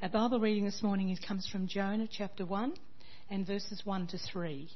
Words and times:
Our 0.00 0.08
Bible 0.08 0.38
reading 0.38 0.64
this 0.64 0.80
morning 0.80 1.18
comes 1.26 1.48
from 1.48 1.66
Jonah 1.66 2.06
chapter 2.08 2.46
1 2.46 2.72
and 3.30 3.44
verses 3.44 3.84
1 3.84 4.06
to 4.06 4.18
3. 4.32 4.70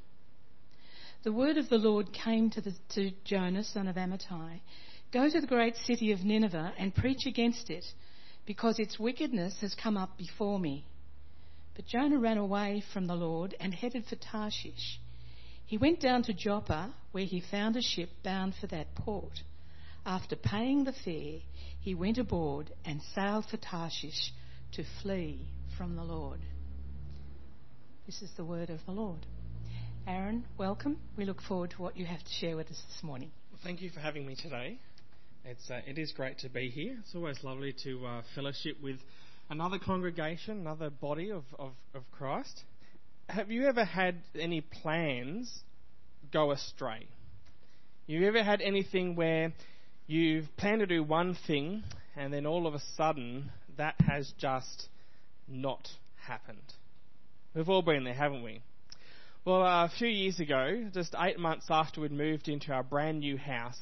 The 1.23 1.31
word 1.31 1.59
of 1.59 1.69
the 1.69 1.79
Lord 1.79 2.13
came 2.13 2.51
to, 2.51 2.61
the, 2.61 2.73
to 2.97 3.13
Jonah, 3.25 3.63
son 3.63 3.87
of 3.87 3.95
Amittai 3.95 4.63
Go 5.13 5.31
to 5.31 5.41
the 5.41 5.47
great 5.47 5.77
city 5.77 6.11
of 6.11 6.25
Nineveh 6.25 6.75
and 6.77 6.93
preach 6.93 7.25
against 7.25 7.71
it, 7.71 7.85
because 8.47 8.81
its 8.81 8.99
wickedness 8.99 9.55
has 9.61 9.77
come 9.81 9.97
up 9.97 10.19
before 10.19 10.59
me. 10.59 10.87
But 11.77 11.87
Jonah 11.87 12.19
ran 12.19 12.39
away 12.39 12.83
from 12.93 13.07
the 13.07 13.15
Lord 13.15 13.55
and 13.61 13.73
headed 13.73 14.07
for 14.07 14.17
Tarshish. 14.17 14.99
He 15.65 15.79
went 15.79 16.01
down 16.01 16.25
to 16.25 16.35
Joppa, 16.35 16.93
where 17.13 17.27
he 17.27 17.41
found 17.49 17.77
a 17.77 17.81
ship 17.81 18.09
bound 18.25 18.55
for 18.61 18.67
that 18.67 18.97
port. 18.97 19.39
After 20.05 20.35
paying 20.35 20.83
the 20.83 20.93
fare, 20.93 21.43
he 21.81 21.95
went 21.95 22.19
aboard 22.19 22.73
and 22.85 23.01
sailed 23.15 23.45
for 23.49 23.57
Tarshish 23.57 24.33
to 24.73 24.85
flee 25.03 25.39
from 25.77 25.97
the 25.97 26.03
Lord. 26.03 26.41
This 28.07 28.23
is 28.23 28.31
the 28.39 28.45
word 28.45 28.71
of 28.71 28.81
the 28.87 28.93
Lord. 28.93 29.27
Aaron, 30.07 30.45
welcome. 30.57 30.99
We 31.15 31.27
look 31.27 31.43
forward 31.43 31.73
to 31.73 31.83
what 31.83 31.95
you 31.97 32.07
have 32.07 32.21
to 32.21 32.31
share 32.41 32.57
with 32.57 32.69
us 32.69 32.83
this 32.89 33.03
morning. 33.03 33.31
Well, 33.51 33.61
thank 33.63 33.83
you 33.83 33.91
for 33.91 34.01
having 34.01 34.27
me 34.27 34.35
today. 34.35 34.79
It's, 35.45 35.71
uh, 35.71 35.81
it 35.87 35.99
is 35.99 36.13
great 36.13 36.39
to 36.39 36.49
be 36.49 36.71
here. 36.71 36.97
It's 37.01 37.15
always 37.15 37.45
lovely 37.45 37.75
to 37.85 38.07
uh, 38.07 38.23
fellowship 38.35 38.79
with 38.83 38.97
another 39.51 39.79
congregation, 39.79 40.61
another 40.61 40.89
body 40.89 41.31
of, 41.31 41.45
of, 41.59 41.73
of 41.95 42.03
Christ. 42.11 42.63
Have 43.29 43.51
you 43.51 43.67
ever 43.67 43.85
had 43.85 44.23
any 44.35 44.63
plans 44.63 45.53
go 46.33 46.51
astray? 46.51 47.09
You 48.07 48.27
ever 48.27 48.43
had 48.43 48.63
anything 48.63 49.17
where 49.17 49.53
you've 50.07 50.47
planned 50.57 50.81
to 50.81 50.87
do 50.87 51.03
one 51.03 51.37
thing 51.47 51.83
and 52.17 52.33
then 52.33 52.47
all 52.47 52.67
of 52.67 52.75
a 52.75 52.81
sudden 52.97 53.51
that 53.77 53.95
has 54.01 54.33
just 54.39 54.89
not 55.49 55.89
happened? 56.27 56.75
We've 57.55 57.69
all 57.69 57.83
been 57.83 58.05
there, 58.05 58.15
haven't 58.15 58.43
we? 58.43 58.63
Well, 59.45 59.63
uh, 59.63 59.87
a 59.87 59.91
few 59.99 60.09
years 60.09 60.39
ago, 60.39 60.89
just 60.95 61.15
eight 61.19 61.39
months 61.39 61.67
after 61.69 62.01
we'd 62.01 62.13
moved 62.13 62.49
into 62.49 62.73
our 62.73 62.83
brand 62.83 63.21
new 63.21 63.37
house, 63.37 63.81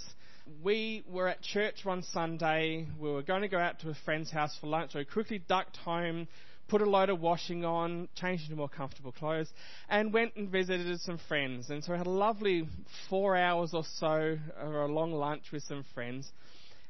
we 0.62 1.05
were 1.06 1.28
at 1.28 1.42
church 1.42 1.84
one 1.84 2.02
Sunday. 2.02 2.86
We 2.98 3.10
were 3.10 3.22
going 3.22 3.42
to 3.42 3.48
go 3.48 3.58
out 3.58 3.78
to 3.80 3.91
a 3.91 3.94
friend's 4.05 4.30
house 4.30 4.56
for 4.60 4.66
lunch. 4.66 4.92
So 4.92 4.98
we 5.00 5.05
quickly 5.05 5.42
ducked 5.47 5.77
home, 5.77 6.28
put 6.69 6.82
a 6.82 6.88
load 6.88 7.10
of 7.10 7.20
washing 7.20 7.64
on, 7.64 8.08
changed 8.14 8.44
into 8.44 8.56
more 8.56 8.69
comfortable 8.69 9.12
clothes, 9.12 9.48
and 9.88 10.12
went 10.12 10.34
and 10.36 10.48
visited 10.48 11.00
some 11.00 11.19
friends. 11.28 11.70
And 11.70 11.84
so 11.84 11.92
we 11.92 11.98
had 11.98 12.06
a 12.06 12.10
lovely 12.10 12.66
four 13.08 13.36
hours 13.36 13.75
or 13.75 13.84
so 13.98 14.38
of 14.56 14.75
a 14.75 14.86
long 14.86 15.12
lunch 15.12 15.52
with 15.52 15.62
some 15.64 15.84
friends. 15.94 16.30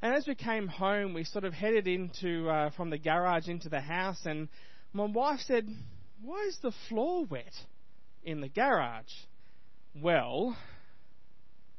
And 0.03 0.15
as 0.15 0.27
we 0.27 0.35
came 0.35 0.67
home, 0.67 1.13
we 1.13 1.25
sort 1.25 1.45
of 1.45 1.53
headed 1.53 1.87
into 1.87 2.49
uh, 2.49 2.71
from 2.71 2.89
the 2.89 2.97
garage 2.97 3.49
into 3.49 3.69
the 3.69 3.81
house, 3.81 4.25
and 4.25 4.49
my 4.95 5.05
wife 5.05 5.41
said, 5.41 5.69
"Why 6.23 6.41
is 6.49 6.59
the 6.63 6.73
floor 6.89 7.27
wet 7.27 7.53
in 8.25 8.41
the 8.41 8.49
garage?" 8.49 9.13
Well, 9.95 10.57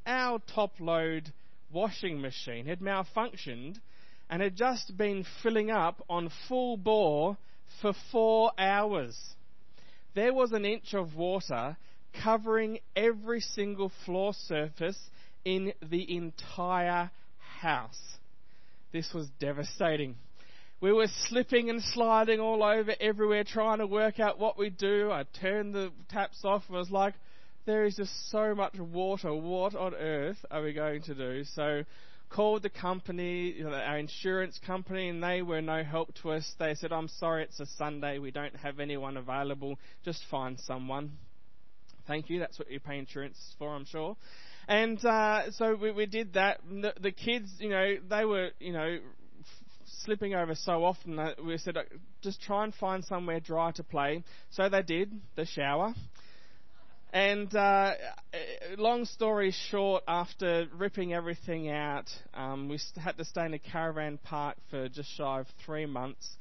our 0.06 0.40
top 0.54 0.78
load 0.78 1.32
washing 1.72 2.20
machine 2.20 2.66
had 2.66 2.80
malfunctioned 2.80 3.80
and 4.30 4.40
had 4.40 4.54
just 4.54 4.96
been 4.96 5.24
filling 5.42 5.72
up 5.72 6.04
on 6.08 6.30
full 6.46 6.76
bore 6.76 7.36
for 7.80 7.92
four 8.12 8.52
hours. 8.56 9.18
There 10.14 10.32
was 10.32 10.52
an 10.52 10.64
inch 10.64 10.94
of 10.94 11.16
water 11.16 11.76
covering 12.22 12.78
every 12.94 13.40
single 13.40 13.90
floor 14.04 14.32
surface 14.32 14.98
in 15.44 15.72
the 15.82 16.16
entire 16.16 17.10
house. 17.62 18.00
This 18.92 19.10
was 19.14 19.28
devastating. 19.40 20.16
We 20.80 20.92
were 20.92 21.06
slipping 21.28 21.70
and 21.70 21.80
sliding 21.80 22.40
all 22.40 22.62
over 22.62 22.94
everywhere 23.00 23.44
trying 23.44 23.78
to 23.78 23.86
work 23.86 24.18
out 24.18 24.38
what 24.38 24.58
we 24.58 24.68
do. 24.68 25.10
I 25.10 25.24
turned 25.40 25.74
the 25.74 25.92
taps 26.10 26.44
off 26.44 26.64
and 26.68 26.76
was 26.76 26.90
like, 26.90 27.14
there 27.64 27.84
is 27.84 27.96
just 27.96 28.30
so 28.30 28.54
much 28.54 28.74
water. 28.76 29.32
What 29.32 29.76
on 29.76 29.94
earth 29.94 30.44
are 30.50 30.62
we 30.62 30.72
going 30.72 31.02
to 31.02 31.14
do? 31.14 31.44
So, 31.54 31.84
called 32.28 32.62
the 32.62 32.70
company, 32.70 33.52
you 33.52 33.64
know, 33.64 33.72
our 33.72 33.98
insurance 33.98 34.58
company, 34.66 35.08
and 35.08 35.22
they 35.22 35.42
were 35.42 35.60
no 35.60 35.84
help 35.84 36.12
to 36.22 36.32
us. 36.32 36.52
They 36.58 36.74
said, 36.74 36.92
I'm 36.92 37.08
sorry, 37.08 37.44
it's 37.44 37.60
a 37.60 37.66
Sunday. 37.78 38.18
We 38.18 38.30
don't 38.32 38.56
have 38.56 38.80
anyone 38.80 39.16
available. 39.16 39.78
Just 40.04 40.22
find 40.30 40.58
someone. 40.58 41.12
Thank 42.08 42.28
you. 42.28 42.40
That's 42.40 42.58
what 42.58 42.70
you 42.70 42.80
pay 42.80 42.98
insurance 42.98 43.38
for, 43.58 43.74
I'm 43.74 43.84
sure. 43.84 44.16
And 44.68 45.04
uh, 45.04 45.50
so 45.52 45.74
we, 45.74 45.90
we 45.92 46.06
did 46.06 46.34
that. 46.34 46.60
The, 46.68 46.94
the 47.00 47.12
kids, 47.12 47.50
you 47.58 47.70
know, 47.70 47.96
they 48.08 48.24
were, 48.24 48.50
you 48.60 48.72
know, 48.72 48.98
slipping 50.04 50.34
over 50.34 50.54
so 50.54 50.84
often 50.84 51.16
that 51.16 51.44
we 51.44 51.58
said, 51.58 51.76
just 52.22 52.40
try 52.42 52.64
and 52.64 52.74
find 52.74 53.04
somewhere 53.04 53.40
dry 53.40 53.72
to 53.72 53.84
play. 53.84 54.24
So 54.50 54.68
they 54.68 54.82
did, 54.82 55.12
the 55.36 55.46
shower. 55.46 55.94
And 57.12 57.54
uh, 57.54 57.92
long 58.78 59.04
story 59.04 59.54
short, 59.70 60.02
after 60.08 60.66
ripping 60.74 61.12
everything 61.12 61.68
out, 61.68 62.06
um, 62.32 62.68
we 62.68 62.78
had 62.96 63.18
to 63.18 63.24
stay 63.24 63.44
in 63.44 63.52
a 63.52 63.58
caravan 63.58 64.18
park 64.22 64.56
for 64.70 64.88
just 64.88 65.14
shy 65.14 65.40
of 65.40 65.46
three 65.64 65.84
months. 65.84 66.36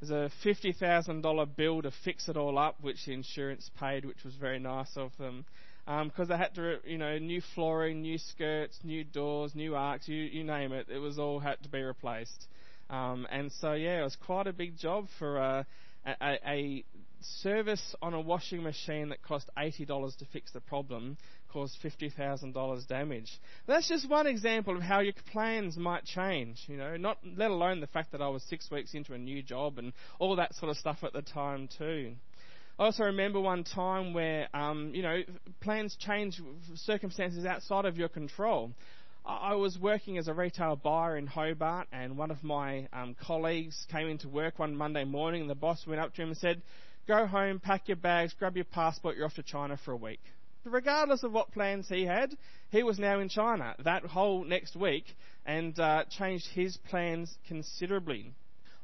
There's 0.00 0.10
a 0.10 0.30
$50,000 0.46 1.56
bill 1.56 1.82
to 1.82 1.90
fix 2.04 2.28
it 2.28 2.36
all 2.36 2.58
up, 2.58 2.76
which 2.80 3.04
the 3.04 3.12
insurance 3.12 3.70
paid, 3.78 4.06
which 4.06 4.24
was 4.24 4.34
very 4.34 4.58
nice 4.58 4.96
of 4.96 5.12
them. 5.18 5.44
Because 5.86 6.20
um, 6.20 6.28
they 6.28 6.36
had 6.36 6.54
to, 6.54 6.78
you 6.84 6.98
know, 6.98 7.18
new 7.18 7.42
flooring, 7.54 8.00
new 8.00 8.18
skirts, 8.18 8.78
new 8.84 9.04
doors, 9.04 9.54
new 9.54 9.74
arcs, 9.74 10.08
you, 10.08 10.16
you 10.16 10.42
name 10.42 10.72
it. 10.72 10.86
It 10.88 10.98
was 10.98 11.18
all 11.18 11.40
had 11.40 11.62
to 11.62 11.68
be 11.68 11.82
replaced. 11.82 12.46
Um, 12.88 13.26
and 13.30 13.52
so, 13.60 13.74
yeah, 13.74 14.00
it 14.00 14.04
was 14.04 14.16
quite 14.16 14.46
a 14.46 14.52
big 14.52 14.78
job 14.78 15.08
for 15.18 15.38
uh, 15.38 15.64
a, 16.06 16.38
a, 16.46 16.84
service 17.42 17.94
on 18.02 18.12
a 18.12 18.20
washing 18.20 18.62
machine 18.62 19.08
that 19.08 19.22
cost 19.22 19.48
$80 19.56 20.16
to 20.18 20.26
fix 20.26 20.52
the 20.52 20.60
problem 20.60 21.16
caused 21.50 21.78
$50,000 21.82 22.86
damage. 22.88 23.30
That's 23.66 23.88
just 23.88 24.10
one 24.10 24.26
example 24.26 24.76
of 24.76 24.82
how 24.82 25.00
your 25.00 25.14
plans 25.32 25.76
might 25.76 26.04
change, 26.04 26.64
you 26.66 26.76
know, 26.76 26.96
not 26.96 27.18
let 27.36 27.50
alone 27.50 27.80
the 27.80 27.86
fact 27.86 28.12
that 28.12 28.20
I 28.20 28.28
was 28.28 28.42
six 28.42 28.70
weeks 28.70 28.92
into 28.92 29.14
a 29.14 29.18
new 29.18 29.42
job 29.42 29.78
and 29.78 29.92
all 30.18 30.36
that 30.36 30.54
sort 30.54 30.70
of 30.70 30.76
stuff 30.76 30.98
at 31.04 31.12
the 31.12 31.22
time 31.22 31.68
too. 31.78 32.14
I 32.76 32.86
also 32.86 33.04
remember 33.04 33.40
one 33.40 33.62
time 33.62 34.14
where, 34.14 34.48
um, 34.52 34.90
you 34.94 35.02
know, 35.02 35.22
plans 35.60 35.96
change, 36.00 36.40
circumstances 36.74 37.46
outside 37.46 37.84
of 37.84 37.96
your 37.96 38.08
control. 38.08 38.72
I 39.24 39.54
was 39.54 39.78
working 39.78 40.18
as 40.18 40.26
a 40.26 40.34
retail 40.34 40.74
buyer 40.76 41.16
in 41.16 41.26
Hobart, 41.26 41.86
and 41.92 42.18
one 42.18 42.32
of 42.32 42.42
my 42.42 42.88
um, 42.92 43.14
colleagues 43.14 43.86
came 43.90 44.08
into 44.08 44.28
work 44.28 44.58
one 44.58 44.74
Monday 44.74 45.04
morning, 45.04 45.42
and 45.42 45.50
the 45.50 45.54
boss 45.54 45.86
went 45.86 46.00
up 46.00 46.14
to 46.14 46.22
him 46.22 46.28
and 46.28 46.36
said, 46.36 46.62
Go 47.06 47.26
home, 47.26 47.60
pack 47.60 47.86
your 47.86 47.96
bags, 47.96 48.34
grab 48.38 48.56
your 48.56 48.64
passport, 48.64 49.16
you're 49.16 49.26
off 49.26 49.34
to 49.34 49.42
China 49.42 49.78
for 49.84 49.92
a 49.92 49.96
week. 49.96 50.20
Regardless 50.64 51.22
of 51.22 51.32
what 51.32 51.52
plans 51.52 51.88
he 51.88 52.04
had, 52.04 52.36
he 52.70 52.82
was 52.82 52.98
now 52.98 53.20
in 53.20 53.28
China 53.28 53.76
that 53.84 54.04
whole 54.04 54.44
next 54.44 54.74
week 54.74 55.04
and 55.46 55.78
uh, 55.78 56.04
changed 56.10 56.46
his 56.54 56.76
plans 56.88 57.36
considerably. 57.46 58.32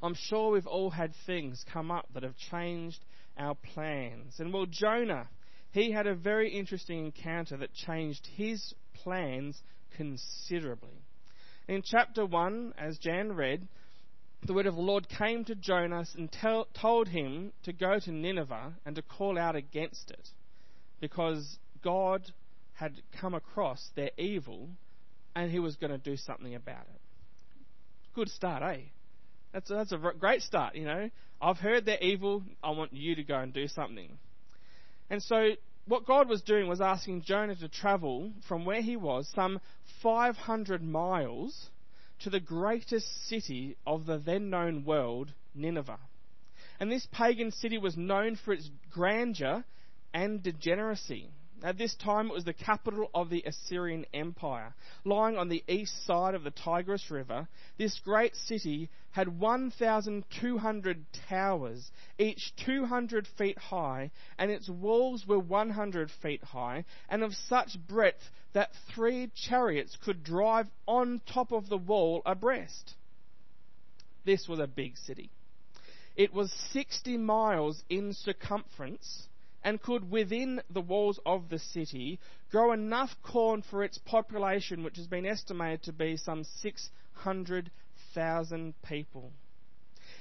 I'm 0.02 0.14
sure 0.14 0.52
we've 0.52 0.66
all 0.66 0.90
had 0.90 1.12
things 1.26 1.64
come 1.72 1.90
up 1.90 2.06
that 2.14 2.22
have 2.22 2.36
changed 2.50 3.00
our 3.40 3.54
plans. 3.54 4.34
And 4.38 4.52
well, 4.52 4.66
Jonah, 4.66 5.28
he 5.72 5.90
had 5.90 6.06
a 6.06 6.14
very 6.14 6.50
interesting 6.50 7.06
encounter 7.06 7.56
that 7.56 7.72
changed 7.74 8.28
his 8.36 8.74
plans 9.02 9.60
considerably. 9.96 11.02
In 11.66 11.82
chapter 11.84 12.26
1, 12.26 12.74
as 12.78 12.98
Jan 12.98 13.32
read, 13.32 13.66
the 14.46 14.54
word 14.54 14.66
of 14.66 14.74
the 14.74 14.80
Lord 14.80 15.08
came 15.08 15.44
to 15.44 15.54
Jonas 15.54 16.14
and 16.16 16.30
tell, 16.30 16.66
told 16.80 17.08
him 17.08 17.52
to 17.64 17.72
go 17.72 17.98
to 17.98 18.12
Nineveh 18.12 18.74
and 18.84 18.96
to 18.96 19.02
call 19.02 19.38
out 19.38 19.56
against 19.56 20.10
it 20.10 20.28
because 21.00 21.58
God 21.82 22.22
had 22.74 23.02
come 23.20 23.34
across 23.34 23.90
their 23.94 24.10
evil 24.16 24.68
and 25.36 25.50
he 25.50 25.58
was 25.58 25.76
going 25.76 25.92
to 25.92 25.98
do 25.98 26.16
something 26.16 26.54
about 26.54 26.86
it. 26.92 27.00
Good 28.14 28.28
start, 28.30 28.62
eh? 28.62 28.80
That's 29.52 29.70
a, 29.70 29.74
that's 29.74 29.92
a 29.92 29.98
great 30.18 30.42
start, 30.42 30.74
you 30.74 30.84
know. 30.84 31.10
I've 31.40 31.58
heard 31.58 31.84
they're 31.84 32.02
evil. 32.02 32.42
I 32.62 32.70
want 32.70 32.92
you 32.92 33.14
to 33.16 33.22
go 33.22 33.38
and 33.38 33.52
do 33.52 33.66
something. 33.66 34.18
And 35.08 35.22
so, 35.22 35.52
what 35.86 36.06
God 36.06 36.28
was 36.28 36.42
doing 36.42 36.68
was 36.68 36.80
asking 36.80 37.22
Jonah 37.22 37.56
to 37.56 37.68
travel 37.68 38.32
from 38.47 38.64
where 38.64 38.82
he 38.82 38.97
was 38.97 39.28
some 39.34 39.60
500 40.02 40.82
miles 40.82 41.70
to 42.20 42.30
the 42.30 42.41
greatest 42.41 43.28
city 43.28 43.76
of 43.86 44.06
the 44.06 44.18
then 44.18 44.50
known 44.50 44.84
world, 44.84 45.32
Nineveh. 45.54 45.98
And 46.78 46.92
this 46.92 47.06
pagan 47.10 47.50
city 47.50 47.78
was 47.78 47.96
known 47.96 48.36
for 48.36 48.53
its 48.53 48.70
grandeur 48.91 49.64
and 50.14 50.42
degeneracy. 50.42 51.30
At 51.62 51.77
this 51.77 51.95
time, 51.95 52.28
it 52.28 52.33
was 52.33 52.45
the 52.45 52.54
capital 52.54 53.10
of 53.15 53.28
the 53.28 53.42
Assyrian 53.42 54.07
Empire. 54.15 54.74
Lying 55.04 55.36
on 55.36 55.48
the 55.48 55.62
east 55.68 56.07
side 56.07 56.34
of 56.34 56.42
the 56.42 56.51
Tigris 56.51 57.10
River, 57.10 57.48
this 57.77 57.98
great 57.98 58.34
city 58.34 58.89
had 59.10 59.39
1,200 59.39 61.12
towers, 61.28 61.91
each 62.18 62.54
200 62.57 63.27
feet 63.27 63.59
high, 63.59 64.10
and 64.39 64.51
its 64.51 64.71
walls 64.71 65.27
were 65.27 65.39
100 65.39 66.10
feet 66.10 66.42
high, 66.42 66.86
and 67.10 67.22
of 67.22 67.34
such 67.34 67.78
breadth 67.86 68.30
that 68.54 68.74
three 68.95 69.30
chariots 69.34 69.97
could 69.97 70.24
drive 70.24 70.68
on 70.86 71.21
top 71.27 71.53
of 71.53 71.68
the 71.68 71.77
wall 71.77 72.22
abreast. 72.24 72.95
This 74.24 74.48
was 74.48 74.60
a 74.60 74.66
big 74.66 74.97
city. 74.97 75.30
It 76.16 76.33
was 76.33 76.51
60 76.72 77.18
miles 77.18 77.84
in 77.91 78.15
circumference 78.15 79.28
and 79.62 79.83
could, 79.83 80.10
within 80.10 80.62
the 80.71 80.80
walls 80.80 81.21
of 81.27 81.48
the 81.48 81.59
city, 81.59 82.18
grow 82.51 82.72
enough 82.72 83.15
corn 83.22 83.62
for 83.62 83.84
its 83.84 83.98
population, 83.98 84.83
which 84.83 84.97
has 84.97 85.07
been 85.07 85.27
estimated 85.27 85.83
to 85.83 85.92
be 85.92 86.16
some 86.16 86.45
600,000 86.45 88.74
people. 88.83 89.30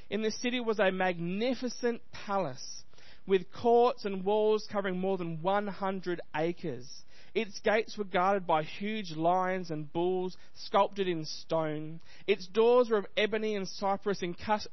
In 0.10 0.22
the 0.22 0.32
city 0.32 0.60
was 0.60 0.80
a 0.80 0.92
magnificent 0.92 2.02
palace 2.12 2.84
with 3.28 3.52
courts 3.52 4.06
and 4.06 4.26
walls 4.26 4.68
covering 4.72 5.00
more 5.00 5.18
than 5.18 5.42
100 5.42 6.22
acres. 6.36 7.04
Its 7.36 7.60
gates 7.60 7.96
were 7.96 8.04
guarded 8.04 8.48
by 8.48 8.64
huge 8.64 9.12
lions 9.12 9.70
and 9.70 9.94
bulls 9.94 10.36
sculpted 10.56 11.08
in 11.08 11.26
stone. 11.26 12.00
Its 12.26 12.48
doors 12.48 12.90
were 12.90 12.98
of 12.98 13.06
ebony 13.16 13.56
and 13.56 13.68
cypress 13.68 14.24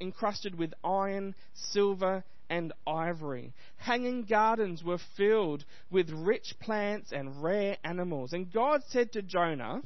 encrusted 0.01 0.55
with 0.55 0.73
iron, 0.83 1.35
silver, 1.53 2.25
and 2.49 2.73
ivory. 2.87 3.53
Hanging 3.77 4.25
gardens 4.25 4.83
were 4.83 5.01
filled 5.17 5.65
with 5.91 6.11
rich 6.11 6.55
plants 6.61 7.13
and 7.13 7.43
rare 7.43 7.77
animals. 7.85 8.33
And 8.33 8.53
God 8.53 8.83
said 8.89 9.13
to 9.13 9.23
Jonah, 9.23 9.83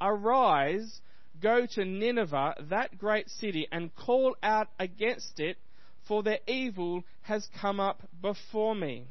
Arise, 0.00 1.00
go 1.40 1.66
to 1.66 1.84
Nineveh, 1.84 2.54
that 2.70 2.98
great 2.98 3.28
city, 3.28 3.66
and 3.70 3.94
call 3.94 4.36
out 4.42 4.68
against 4.78 5.40
it, 5.40 5.56
for 6.06 6.22
their 6.22 6.40
evil 6.46 7.04
has 7.22 7.48
come 7.60 7.80
up 7.80 8.02
before 8.20 8.74
me. 8.74 9.06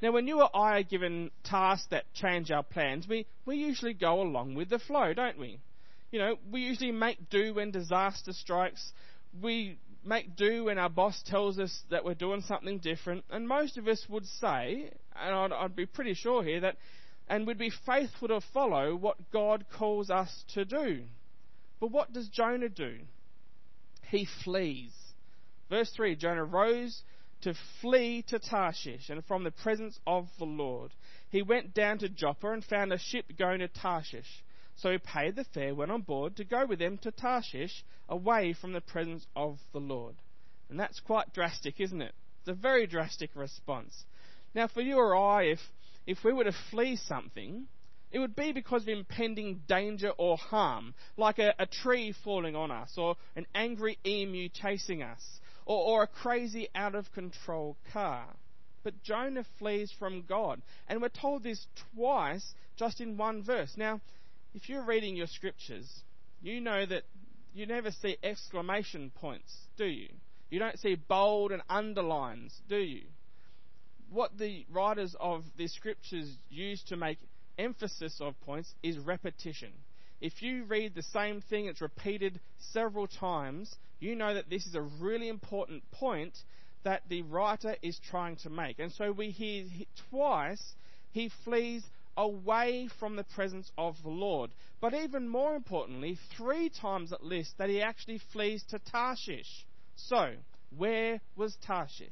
Now, 0.00 0.10
when 0.10 0.26
you 0.26 0.40
or 0.40 0.56
I 0.56 0.78
are 0.78 0.82
given 0.82 1.30
tasks 1.44 1.86
that 1.90 2.12
change 2.12 2.50
our 2.50 2.64
plans, 2.64 3.06
we, 3.06 3.26
we 3.46 3.56
usually 3.56 3.94
go 3.94 4.20
along 4.20 4.54
with 4.54 4.68
the 4.68 4.80
flow, 4.80 5.14
don't 5.14 5.38
we? 5.38 5.60
You 6.10 6.18
know, 6.18 6.36
we 6.50 6.60
usually 6.60 6.90
make 6.90 7.30
do 7.30 7.54
when 7.54 7.70
disaster 7.70 8.32
strikes. 8.32 8.92
We 9.40 9.78
make 10.04 10.36
do 10.36 10.64
when 10.64 10.78
our 10.78 10.88
boss 10.88 11.22
tells 11.24 11.58
us 11.58 11.82
that 11.90 12.04
we're 12.04 12.14
doing 12.14 12.42
something 12.42 12.78
different. 12.78 13.24
And 13.30 13.46
most 13.46 13.78
of 13.78 13.88
us 13.88 14.04
would 14.08 14.26
say, 14.26 14.90
and 15.14 15.34
I'd, 15.34 15.52
I'd 15.52 15.76
be 15.76 15.86
pretty 15.86 16.14
sure 16.14 16.42
here, 16.42 16.60
that, 16.60 16.76
and 17.28 17.46
we'd 17.46 17.58
be 17.58 17.72
faithful 17.86 18.28
to 18.28 18.40
follow 18.52 18.96
what 18.96 19.30
God 19.32 19.64
calls 19.76 20.10
us 20.10 20.44
to 20.54 20.64
do. 20.64 21.02
But 21.80 21.90
what 21.90 22.12
does 22.12 22.28
Jonah 22.28 22.68
do? 22.68 22.98
He 24.08 24.26
flees. 24.44 24.92
Verse 25.70 25.90
3 25.96 26.16
Jonah 26.16 26.44
rose 26.44 27.02
to 27.42 27.54
flee 27.80 28.24
to 28.28 28.38
Tarshish 28.38 29.08
and 29.08 29.24
from 29.24 29.44
the 29.44 29.50
presence 29.50 29.98
of 30.06 30.28
the 30.38 30.44
Lord. 30.44 30.92
He 31.30 31.42
went 31.42 31.74
down 31.74 31.98
to 31.98 32.08
Joppa 32.08 32.52
and 32.52 32.64
found 32.64 32.92
a 32.92 32.98
ship 32.98 33.26
going 33.38 33.60
to 33.60 33.68
Tarshish. 33.68 34.44
So 34.76 34.90
he 34.90 34.98
paid 34.98 35.36
the 35.36 35.44
fare, 35.44 35.74
went 35.74 35.90
on 35.90 36.02
board 36.02 36.36
to 36.36 36.44
go 36.44 36.66
with 36.66 36.78
them 36.78 36.98
to 36.98 37.10
Tarshish, 37.10 37.84
away 38.08 38.52
from 38.52 38.72
the 38.72 38.80
presence 38.80 39.26
of 39.36 39.58
the 39.72 39.80
Lord. 39.80 40.16
And 40.70 40.80
that's 40.80 41.00
quite 41.00 41.32
drastic, 41.32 41.80
isn't 41.80 42.02
it? 42.02 42.14
It's 42.40 42.48
a 42.48 42.54
very 42.54 42.86
drastic 42.86 43.30
response. 43.34 44.04
Now, 44.54 44.68
for 44.68 44.80
you 44.80 44.96
or 44.96 45.16
I, 45.16 45.44
if, 45.44 45.60
if 46.06 46.24
we 46.24 46.32
were 46.32 46.44
to 46.44 46.54
flee 46.70 46.96
something, 46.96 47.68
it 48.10 48.18
would 48.18 48.36
be 48.36 48.52
because 48.52 48.82
of 48.82 48.88
impending 48.88 49.62
danger 49.66 50.10
or 50.18 50.36
harm, 50.36 50.94
like 51.16 51.38
a, 51.38 51.54
a 51.58 51.66
tree 51.66 52.14
falling 52.24 52.56
on 52.56 52.70
us, 52.70 52.94
or 52.96 53.16
an 53.36 53.46
angry 53.54 53.98
emu 54.04 54.48
chasing 54.48 55.02
us, 55.02 55.40
or, 55.64 55.78
or 55.78 56.02
a 56.02 56.06
crazy, 56.06 56.68
out 56.74 56.94
of 56.94 57.12
control 57.12 57.76
car. 57.92 58.26
But 58.82 59.02
Jonah 59.02 59.44
flees 59.58 59.92
from 59.96 60.24
God. 60.28 60.60
And 60.88 61.00
we're 61.00 61.08
told 61.08 61.42
this 61.42 61.66
twice 61.94 62.54
just 62.76 63.00
in 63.00 63.16
one 63.16 63.42
verse. 63.42 63.74
Now, 63.76 64.00
if 64.54 64.68
you're 64.68 64.84
reading 64.84 65.16
your 65.16 65.26
scriptures, 65.26 65.88
you 66.42 66.60
know 66.60 66.84
that 66.86 67.04
you 67.54 67.66
never 67.66 67.90
see 67.90 68.16
exclamation 68.22 69.10
points, 69.14 69.52
do 69.76 69.84
you? 69.84 70.08
You 70.50 70.58
don't 70.58 70.78
see 70.78 70.94
bold 70.94 71.52
and 71.52 71.62
underlines, 71.68 72.54
do 72.68 72.76
you? 72.76 73.02
What 74.10 74.36
the 74.38 74.66
writers 74.70 75.16
of 75.18 75.44
the 75.56 75.68
scriptures 75.68 76.30
use 76.50 76.82
to 76.88 76.96
make 76.96 77.18
emphasis 77.58 78.18
of 78.20 78.38
points 78.42 78.74
is 78.82 78.98
repetition. 78.98 79.72
If 80.20 80.42
you 80.42 80.64
read 80.64 80.94
the 80.94 81.02
same 81.02 81.40
thing, 81.40 81.66
it's 81.66 81.80
repeated 81.80 82.38
several 82.72 83.06
times, 83.06 83.74
you 83.98 84.14
know 84.14 84.34
that 84.34 84.50
this 84.50 84.66
is 84.66 84.74
a 84.74 84.82
really 84.82 85.28
important 85.28 85.82
point 85.92 86.36
that 86.84 87.02
the 87.08 87.22
writer 87.22 87.76
is 87.82 87.98
trying 88.10 88.36
to 88.36 88.50
make. 88.50 88.78
And 88.78 88.92
so 88.92 89.12
we 89.12 89.30
hear 89.30 89.64
twice 90.10 90.62
he 91.12 91.30
flees 91.44 91.82
away 92.16 92.88
from 92.98 93.16
the 93.16 93.24
presence 93.24 93.70
of 93.78 93.96
the 94.02 94.10
Lord. 94.10 94.50
But 94.80 94.94
even 94.94 95.28
more 95.28 95.54
importantly, 95.54 96.18
three 96.36 96.68
times 96.68 97.12
at 97.12 97.24
least 97.24 97.58
that 97.58 97.68
he 97.68 97.80
actually 97.80 98.20
flees 98.32 98.64
to 98.70 98.78
Tarshish. 98.78 99.66
So, 99.96 100.34
where 100.76 101.20
was 101.36 101.56
Tarshish? 101.66 102.10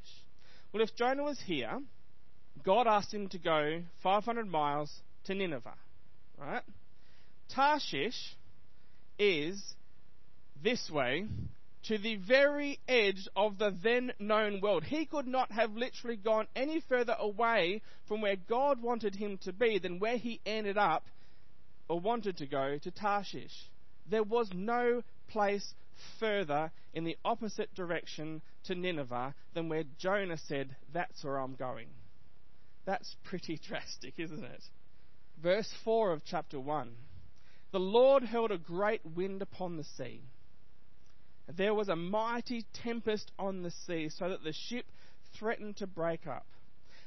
Well, 0.71 0.83
if 0.83 0.95
Jonah 0.95 1.23
was 1.23 1.39
here, 1.39 1.81
God 2.63 2.87
asked 2.87 3.13
him 3.13 3.27
to 3.29 3.37
go 3.37 3.81
500 4.03 4.47
miles 4.47 4.91
to 5.25 5.35
Nineveh. 5.35 5.73
Right? 6.37 6.63
Tarshish 7.53 8.35
is 9.19 9.61
this 10.63 10.89
way 10.89 11.27
to 11.83 11.97
the 11.97 12.15
very 12.15 12.79
edge 12.87 13.27
of 13.35 13.57
the 13.57 13.71
then 13.83 14.13
known 14.19 14.61
world. 14.61 14.83
He 14.83 15.05
could 15.05 15.27
not 15.27 15.51
have 15.51 15.75
literally 15.75 16.17
gone 16.17 16.47
any 16.55 16.79
further 16.81 17.15
away 17.17 17.81
from 18.07 18.21
where 18.21 18.35
God 18.35 18.81
wanted 18.81 19.15
him 19.15 19.37
to 19.39 19.53
be 19.53 19.79
than 19.79 19.99
where 19.99 20.17
he 20.17 20.39
ended 20.45 20.77
up 20.77 21.05
or 21.87 21.99
wanted 21.99 22.37
to 22.37 22.45
go 22.45 22.77
to 22.77 22.91
Tarshish. 22.91 23.69
There 24.09 24.23
was 24.23 24.49
no 24.53 25.03
place 25.27 25.73
further 26.19 26.71
in 26.93 27.03
the 27.03 27.17
opposite 27.25 27.73
direction 27.73 28.41
to 28.65 28.75
Nineveh 28.75 29.33
than 29.53 29.69
where 29.69 29.83
Jonah 29.97 30.37
said, 30.37 30.75
That's 30.93 31.23
where 31.23 31.37
I'm 31.37 31.55
going. 31.55 31.87
That's 32.85 33.15
pretty 33.23 33.59
drastic, 33.67 34.15
isn't 34.17 34.43
it? 34.43 34.63
Verse 35.41 35.73
4 35.83 36.11
of 36.11 36.23
chapter 36.25 36.59
1 36.59 36.91
The 37.71 37.79
Lord 37.79 38.23
held 38.23 38.51
a 38.51 38.57
great 38.57 39.01
wind 39.05 39.41
upon 39.41 39.77
the 39.77 39.83
sea 39.83 40.21
there 41.47 41.73
was 41.73 41.89
a 41.89 41.95
mighty 41.95 42.65
tempest 42.83 43.31
on 43.37 43.63
the 43.63 43.71
sea, 43.85 44.09
so 44.09 44.29
that 44.29 44.43
the 44.43 44.53
ship 44.53 44.85
threatened 45.37 45.77
to 45.77 45.87
break 45.87 46.27
up. 46.27 46.45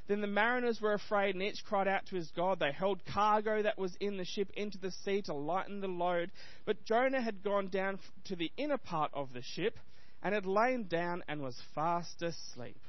Then 0.07 0.21
the 0.21 0.27
mariners 0.27 0.79
were 0.79 0.93
afraid, 0.93 1.33
and 1.33 1.43
each 1.43 1.65
cried 1.65 1.87
out 1.87 2.05
to 2.07 2.15
his 2.15 2.29
God. 2.35 2.59
They 2.59 2.71
held 2.71 3.05
cargo 3.05 3.63
that 3.63 3.77
was 3.77 3.95
in 3.99 4.17
the 4.17 4.25
ship 4.25 4.51
into 4.55 4.77
the 4.77 4.91
sea 4.91 5.23
to 5.23 5.33
lighten 5.33 5.81
the 5.81 5.87
load. 5.87 6.31
But 6.65 6.85
Jonah 6.85 7.21
had 7.21 7.43
gone 7.43 7.69
down 7.69 7.99
to 8.25 8.35
the 8.35 8.51
inner 8.55 8.77
part 8.77 9.11
of 9.13 9.33
the 9.33 9.41
ship 9.41 9.79
and 10.21 10.35
had 10.35 10.45
lain 10.45 10.87
down 10.87 11.23
and 11.27 11.41
was 11.41 11.59
fast 11.73 12.21
asleep. 12.21 12.79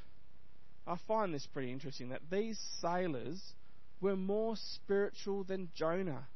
I 0.87 0.97
find 1.09 1.33
this 1.33 1.47
pretty 1.47 1.73
interesting 1.73 2.11
that 2.11 2.31
these 2.31 2.59
sailors 2.81 3.41
were 4.01 4.17
more 4.17 4.57
spiritual 4.75 5.43
than 5.45 5.71
Jonah. 5.75 6.27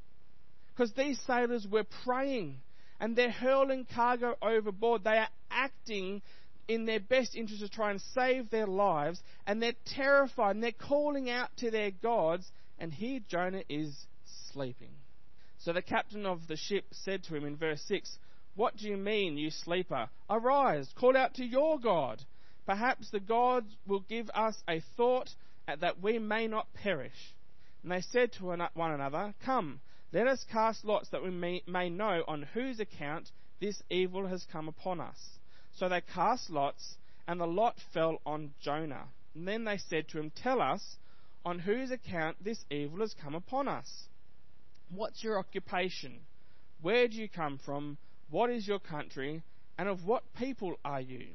Because 0.68 0.92
these 0.94 1.20
sailors 1.26 1.66
were 1.70 1.84
praying 2.04 2.56
and 3.00 3.16
they're 3.16 3.30
hurling 3.30 3.86
cargo 3.94 4.36
overboard. 4.42 5.02
They 5.02 5.18
are 5.18 5.28
acting 5.50 6.22
in 6.68 6.84
their 6.84 7.00
best 7.00 7.34
interest 7.34 7.62
to 7.62 7.68
try 7.68 7.90
and 7.90 8.00
save 8.14 8.50
their 8.50 8.66
lives, 8.66 9.20
and 9.46 9.60
they're 9.60 9.72
terrified 9.86 10.54
and 10.54 10.62
they're 10.62 10.70
calling 10.70 11.28
out 11.28 11.48
to 11.56 11.70
their 11.70 11.90
gods, 11.90 12.46
and 12.78 12.92
here 12.92 13.20
Jonah 13.28 13.64
is 13.68 14.06
sleeping. 14.52 14.92
So 15.58 15.72
the 15.72 15.82
captain 15.82 16.26
of 16.26 16.46
the 16.46 16.56
ship 16.56 16.84
said 16.92 17.24
to 17.24 17.34
him 17.34 17.44
in 17.44 17.56
verse 17.56 17.82
6, 17.88 18.18
What 18.54 18.76
do 18.76 18.88
you 18.88 18.96
mean, 18.96 19.36
you 19.36 19.50
sleeper? 19.50 20.08
Arise, 20.28 20.88
call 20.94 21.16
out 21.16 21.34
to 21.34 21.44
your 21.44 21.78
God. 21.78 22.22
Perhaps 22.66 23.10
the 23.10 23.20
God 23.20 23.64
will 23.86 24.04
give 24.08 24.30
us 24.32 24.62
a 24.68 24.80
thought 24.96 25.28
uh, 25.66 25.76
that 25.80 26.00
we 26.00 26.18
may 26.18 26.46
not 26.46 26.72
perish. 26.72 27.34
And 27.82 27.90
they 27.90 28.00
said 28.00 28.32
to 28.34 28.44
one 28.44 28.90
another, 28.92 29.34
Come, 29.44 29.80
let 30.12 30.26
us 30.26 30.44
cast 30.50 30.84
lots 30.84 31.08
that 31.10 31.22
we 31.22 31.30
may, 31.30 31.62
may 31.66 31.88
know 31.88 32.24
on 32.26 32.42
whose 32.42 32.80
account 32.80 33.30
this 33.60 33.80
evil 33.90 34.26
has 34.26 34.44
come 34.50 34.66
upon 34.66 35.00
us. 35.00 35.38
So 35.76 35.88
they 35.88 36.00
cast 36.00 36.50
lots, 36.50 36.96
and 37.28 37.40
the 37.40 37.46
lot 37.46 37.76
fell 37.94 38.20
on 38.26 38.52
Jonah. 38.60 39.04
And 39.34 39.46
then 39.46 39.64
they 39.64 39.78
said 39.78 40.08
to 40.08 40.18
him, 40.18 40.32
Tell 40.34 40.60
us 40.60 40.96
on 41.44 41.60
whose 41.60 41.92
account 41.92 42.42
this 42.42 42.64
evil 42.70 43.00
has 43.00 43.14
come 43.14 43.36
upon 43.36 43.68
us. 43.68 44.08
What's 44.90 45.22
your 45.22 45.38
occupation? 45.38 46.20
Where 46.82 47.06
do 47.06 47.16
you 47.16 47.28
come 47.28 47.58
from? 47.64 47.96
What 48.30 48.50
is 48.50 48.66
your 48.66 48.80
country? 48.80 49.42
And 49.78 49.88
of 49.88 50.04
what 50.04 50.34
people 50.34 50.74
are 50.84 51.00
you? 51.00 51.28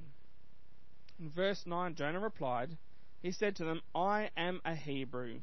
In 1.17 1.29
verse 1.29 1.63
9, 1.65 1.95
Jonah 1.95 2.19
replied, 2.19 2.77
He 3.21 3.31
said 3.31 3.55
to 3.55 3.63
them, 3.63 3.81
I 3.95 4.31
am 4.35 4.59
a 4.65 4.75
Hebrew, 4.75 5.39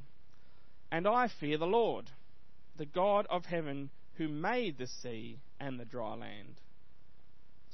and 0.91 1.09
I 1.09 1.29
fear 1.29 1.57
the 1.57 1.67
Lord 1.67 2.11
the 2.77 2.87
God 2.87 3.27
of 3.31 3.45
heaven 3.45 3.91
who 4.15 4.29
made 4.29 4.79
the 4.79 4.87
sea 4.87 5.39
and 5.61 5.79
the 5.79 5.85
dry 5.85 6.15
land. 6.15 6.61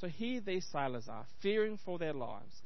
So 0.00 0.06
here 0.06 0.40
these 0.40 0.66
sailors 0.72 1.08
are, 1.08 1.26
fearing 1.42 1.78
for 1.84 1.98
their 1.98 2.12
lives, 2.12 2.62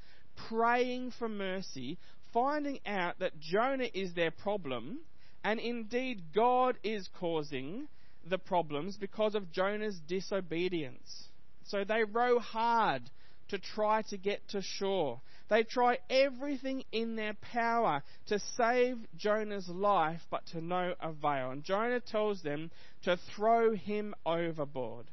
praying 0.48 1.12
for 1.18 1.28
mercy, 1.28 1.98
finding 2.32 2.80
out 2.86 3.18
that 3.20 3.40
Jonah 3.40 3.88
is 3.92 4.14
their 4.14 4.30
problem, 4.30 4.98
and 5.44 5.58
indeed 5.58 6.22
God 6.34 6.78
is 6.82 7.08
causing 7.18 7.88
the 8.28 8.38
problems 8.38 8.96
because 8.96 9.34
of 9.34 9.50
Jonah's 9.50 9.98
disobedience. 10.06 11.28
So 11.64 11.84
they 11.84 12.04
row 12.04 12.38
hard 12.38 13.10
to 13.48 13.58
try 13.58 14.02
to 14.02 14.16
get 14.16 14.46
to 14.48 14.62
shore. 14.62 15.20
They 15.52 15.64
try 15.64 15.98
everything 16.08 16.82
in 16.92 17.14
their 17.14 17.34
power 17.34 18.02
to 18.28 18.38
save 18.56 18.96
Jonah's 19.18 19.68
life, 19.68 20.22
but 20.30 20.46
to 20.52 20.62
no 20.62 20.94
avail. 20.98 21.50
And 21.50 21.62
Jonah 21.62 22.00
tells 22.00 22.40
them 22.40 22.70
to 23.02 23.18
throw 23.36 23.74
him 23.74 24.14
overboard. 24.24 25.10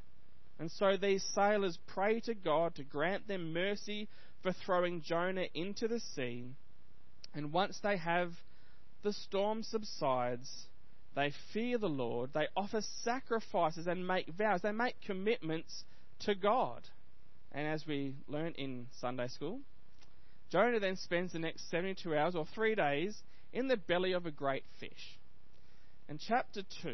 And 0.58 0.72
so 0.72 0.96
these 0.96 1.26
sailors 1.36 1.78
pray 1.88 2.22
to 2.22 2.34
God 2.34 2.76
to 2.76 2.86
grant 2.86 3.28
them 3.28 3.52
mercy 3.52 4.08
for 4.42 4.54
throwing 4.54 5.02
Jonah 5.02 5.48
into 5.54 5.90
the 5.90 6.00
sea. 6.00 6.46
And 7.36 7.52
once 7.52 7.78
they 7.84 7.98
have 7.98 8.32
the 9.04 9.12
storm 9.12 9.62
subsides, 9.62 10.68
they 11.18 11.34
fear 11.52 11.78
the 11.78 11.90
Lord, 11.90 12.30
they 12.34 12.48
offer 12.56 12.80
sacrifices 13.04 13.88
and 13.88 14.08
make 14.08 14.30
vows, 14.30 14.62
they 14.62 14.72
make 14.72 15.02
commitments 15.06 15.84
to 16.20 16.34
God. 16.34 16.84
And 17.52 17.68
as 17.68 17.86
we 17.86 18.16
learn 18.30 18.54
in 18.54 18.88
Sunday 19.02 19.28
school, 19.28 19.60
Jonah 20.52 20.80
then 20.80 20.96
spends 20.96 21.34
the 21.34 21.40
next 21.40 21.70
72 21.70 22.16
hours 22.16 22.36
or 22.36 22.46
three 22.46 22.76
days 22.76 23.22
in 23.54 23.68
the 23.68 23.78
belly 23.78 24.14
of 24.14 24.26
a 24.26 24.32
great 24.32 24.64
fish. 24.80 25.20
In 26.08 26.18
chapter 26.18 26.62
2, 26.82 26.92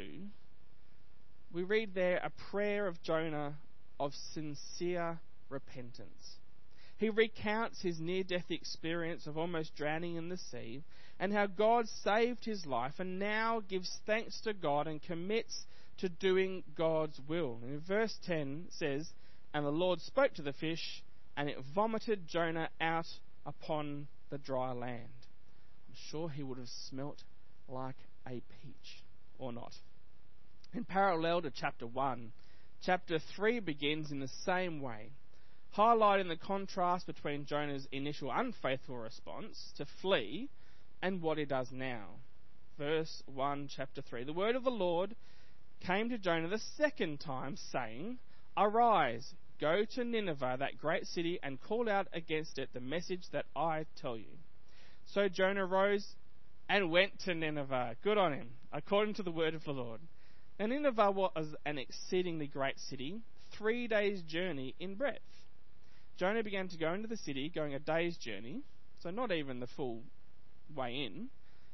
we 1.53 1.63
read 1.63 1.95
there 1.95 2.17
a 2.17 2.31
prayer 2.51 2.85
of 2.85 3.01
Jonah 3.01 3.55
of 3.99 4.13
sincere 4.33 5.19
repentance. 5.49 6.37
He 6.97 7.09
recounts 7.09 7.81
his 7.81 7.99
near 7.99 8.23
death 8.23 8.49
experience 8.49 9.27
of 9.27 9.37
almost 9.37 9.75
drowning 9.75 10.15
in 10.15 10.29
the 10.29 10.37
sea 10.37 10.83
and 11.19 11.31
how 11.31 11.45
God 11.45 11.87
saved 12.03 12.45
his 12.45 12.65
life 12.65 12.99
and 12.99 13.19
now 13.19 13.61
gives 13.67 13.99
thanks 14.05 14.39
to 14.41 14.53
God 14.53 14.87
and 14.87 15.01
commits 15.01 15.65
to 15.97 16.09
doing 16.09 16.63
God's 16.77 17.19
will. 17.27 17.59
And 17.61 17.73
in 17.73 17.79
verse 17.79 18.17
10 18.25 18.67
says, 18.69 19.09
And 19.53 19.65
the 19.65 19.71
Lord 19.71 20.01
spoke 20.01 20.33
to 20.35 20.41
the 20.41 20.53
fish, 20.53 21.03
and 21.37 21.49
it 21.49 21.57
vomited 21.73 22.27
Jonah 22.27 22.69
out 22.79 23.07
upon 23.45 24.07
the 24.29 24.37
dry 24.37 24.71
land. 24.71 25.09
I'm 25.87 25.95
sure 26.09 26.29
he 26.29 26.43
would 26.43 26.57
have 26.57 26.69
smelt 26.89 27.23
like 27.67 27.95
a 28.27 28.41
peach, 28.61 29.03
or 29.37 29.51
not. 29.51 29.73
In 30.73 30.83
parallel 30.83 31.43
to 31.43 31.51
chapter 31.51 31.87
1, 31.87 32.31
chapter 32.83 33.19
3 33.35 33.59
begins 33.59 34.11
in 34.11 34.19
the 34.19 34.29
same 34.45 34.81
way 34.81 35.11
highlighting 35.77 36.29
the 36.29 36.37
contrast 36.37 37.05
between 37.05 37.45
Jonah's 37.45 37.87
initial 37.91 38.31
unfaithful 38.33 38.97
response 38.97 39.73
to 39.77 39.85
flee 40.01 40.49
and 41.01 41.21
what 41.21 41.37
he 41.37 41.45
does 41.45 41.67
now. 41.71 42.05
Verse 42.77 43.23
1, 43.27 43.69
chapter 43.75 44.01
3. 44.01 44.23
The 44.23 44.33
word 44.33 44.55
of 44.55 44.63
the 44.63 44.69
Lord 44.69 45.15
came 45.85 46.09
to 46.09 46.17
Jonah 46.17 46.47
the 46.47 46.61
second 46.77 47.19
time, 47.19 47.57
saying, 47.71 48.17
Arise, 48.57 49.33
go 49.59 49.85
to 49.95 50.03
Nineveh, 50.03 50.57
that 50.59 50.77
great 50.77 51.05
city, 51.07 51.39
and 51.41 51.61
call 51.61 51.89
out 51.89 52.07
against 52.13 52.57
it 52.57 52.69
the 52.73 52.79
message 52.79 53.23
that 53.31 53.45
I 53.55 53.85
tell 54.01 54.17
you. 54.17 54.37
So 55.05 55.27
Jonah 55.29 55.65
rose 55.65 56.15
and 56.67 56.91
went 56.91 57.19
to 57.25 57.35
Nineveh. 57.35 57.95
Good 58.03 58.17
on 58.17 58.33
him, 58.33 58.49
according 58.73 59.15
to 59.15 59.23
the 59.23 59.31
word 59.31 59.53
of 59.53 59.63
the 59.63 59.71
Lord. 59.71 60.01
Now, 60.59 60.67
Nineveh 60.67 61.11
was 61.11 61.47
an 61.65 61.77
exceedingly 61.77 62.47
great 62.47 62.79
city, 62.79 63.19
three 63.57 63.87
days' 63.87 64.21
journey 64.21 64.73
in 64.79 64.95
breadth. 64.95 65.19
Jonah 66.17 66.43
began 66.43 66.69
to 66.69 66.77
go 66.77 66.93
into 66.93 67.07
the 67.07 67.17
city, 67.17 67.49
going 67.53 67.73
a 67.73 67.79
day's 67.79 68.17
journey, 68.17 68.61
so 69.03 69.09
not 69.09 69.31
even 69.31 69.59
the 69.59 69.67
full 69.67 70.01
way 70.73 71.03
in, 71.05 71.27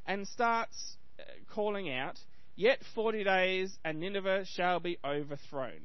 and 0.08 0.28
starts 0.28 0.98
uh, 1.20 1.24
calling 1.54 1.94
out, 1.94 2.18
Yet 2.56 2.80
forty 2.94 3.24
days, 3.24 3.78
and 3.84 4.00
Nineveh 4.00 4.46
shall 4.46 4.80
be 4.80 5.00
overthrown. 5.06 5.82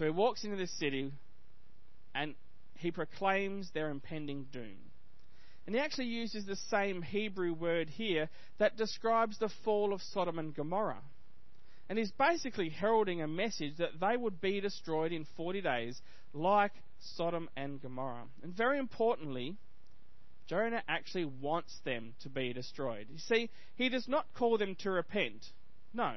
So 0.00 0.06
he 0.06 0.10
walks 0.10 0.44
into 0.44 0.56
the 0.56 0.66
city 0.66 1.12
and 2.14 2.34
he 2.72 2.90
proclaims 2.90 3.70
their 3.74 3.90
impending 3.90 4.46
doom. 4.50 4.78
And 5.66 5.74
he 5.74 5.80
actually 5.82 6.06
uses 6.06 6.46
the 6.46 6.56
same 6.70 7.02
Hebrew 7.02 7.52
word 7.52 7.90
here 7.90 8.30
that 8.56 8.78
describes 8.78 9.36
the 9.36 9.50
fall 9.62 9.92
of 9.92 10.00
Sodom 10.00 10.38
and 10.38 10.56
Gomorrah. 10.56 11.02
And 11.90 11.98
he's 11.98 12.12
basically 12.12 12.70
heralding 12.70 13.20
a 13.20 13.28
message 13.28 13.76
that 13.76 14.00
they 14.00 14.16
would 14.16 14.40
be 14.40 14.62
destroyed 14.62 15.12
in 15.12 15.26
40 15.36 15.60
days, 15.60 16.00
like 16.32 16.72
Sodom 17.16 17.50
and 17.54 17.82
Gomorrah. 17.82 18.24
And 18.42 18.56
very 18.56 18.78
importantly, 18.78 19.58
Jonah 20.46 20.82
actually 20.88 21.26
wants 21.26 21.78
them 21.84 22.14
to 22.22 22.30
be 22.30 22.54
destroyed. 22.54 23.08
You 23.10 23.18
see, 23.18 23.50
he 23.74 23.90
does 23.90 24.08
not 24.08 24.24
call 24.32 24.56
them 24.56 24.76
to 24.76 24.90
repent. 24.90 25.44
No. 25.92 26.14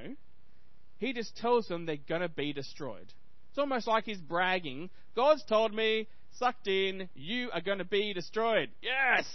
He 1.00 1.12
just 1.12 1.36
tells 1.36 1.68
them 1.68 1.86
they're 1.86 1.98
going 1.98 2.22
to 2.22 2.30
be 2.30 2.54
destroyed. 2.54 3.12
It's 3.54 3.60
almost 3.60 3.86
like 3.86 4.06
he's 4.06 4.20
bragging. 4.20 4.90
God's 5.16 5.44
told 5.44 5.76
me, 5.76 6.08
sucked 6.40 6.68
in, 6.68 7.08
you 7.14 7.52
are 7.54 7.62
going 7.62 7.78
to 7.78 7.86
be 7.86 8.12
destroyed. 8.12 8.72
Yes! 8.82 9.28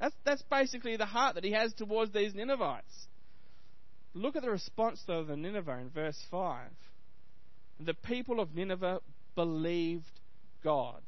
That's, 0.00 0.14
that's 0.24 0.40
basically 0.40 0.96
the 0.96 1.04
heart 1.04 1.34
that 1.34 1.44
he 1.44 1.52
has 1.52 1.74
towards 1.74 2.14
these 2.14 2.34
Ninevites. 2.34 3.08
Look 4.14 4.36
at 4.36 4.42
the 4.42 4.50
response 4.50 5.02
though, 5.06 5.18
of 5.18 5.26
the 5.26 5.36
Nineveh 5.36 5.80
in 5.82 5.90
verse 5.90 6.18
5. 6.30 6.66
The 7.78 7.92
people 7.92 8.40
of 8.40 8.54
Nineveh 8.54 9.00
believed 9.34 10.18
God. 10.64 11.02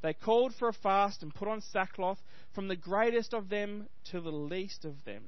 They 0.00 0.14
called 0.14 0.54
for 0.58 0.68
a 0.68 0.72
fast 0.72 1.22
and 1.22 1.34
put 1.34 1.46
on 1.46 1.60
sackcloth 1.60 2.22
from 2.54 2.68
the 2.68 2.76
greatest 2.76 3.34
of 3.34 3.50
them 3.50 3.86
to 4.12 4.22
the 4.22 4.32
least 4.32 4.86
of 4.86 5.04
them. 5.04 5.24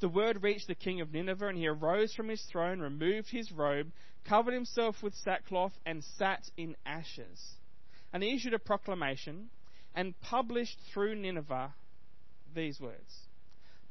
The 0.00 0.08
word 0.08 0.42
reached 0.42 0.66
the 0.66 0.74
king 0.74 1.00
of 1.00 1.12
Nineveh, 1.12 1.48
and 1.48 1.58
he 1.58 1.66
arose 1.66 2.14
from 2.14 2.28
his 2.28 2.42
throne, 2.42 2.80
removed 2.80 3.30
his 3.30 3.50
robe, 3.50 3.92
covered 4.24 4.52
himself 4.52 5.02
with 5.02 5.14
sackcloth, 5.14 5.72
and 5.86 6.04
sat 6.04 6.50
in 6.56 6.76
ashes. 6.84 7.54
And 8.12 8.22
he 8.22 8.34
issued 8.34 8.54
a 8.54 8.58
proclamation 8.58 9.50
and 9.94 10.20
published 10.20 10.78
through 10.92 11.14
Nineveh 11.14 11.74
these 12.54 12.80
words 12.80 13.26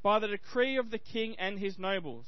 by 0.05 0.19
the 0.19 0.27
decree 0.27 0.77
of 0.77 0.91
the 0.91 0.99
king 0.99 1.35
and 1.39 1.57
his 1.57 1.79
nobles. 1.79 2.27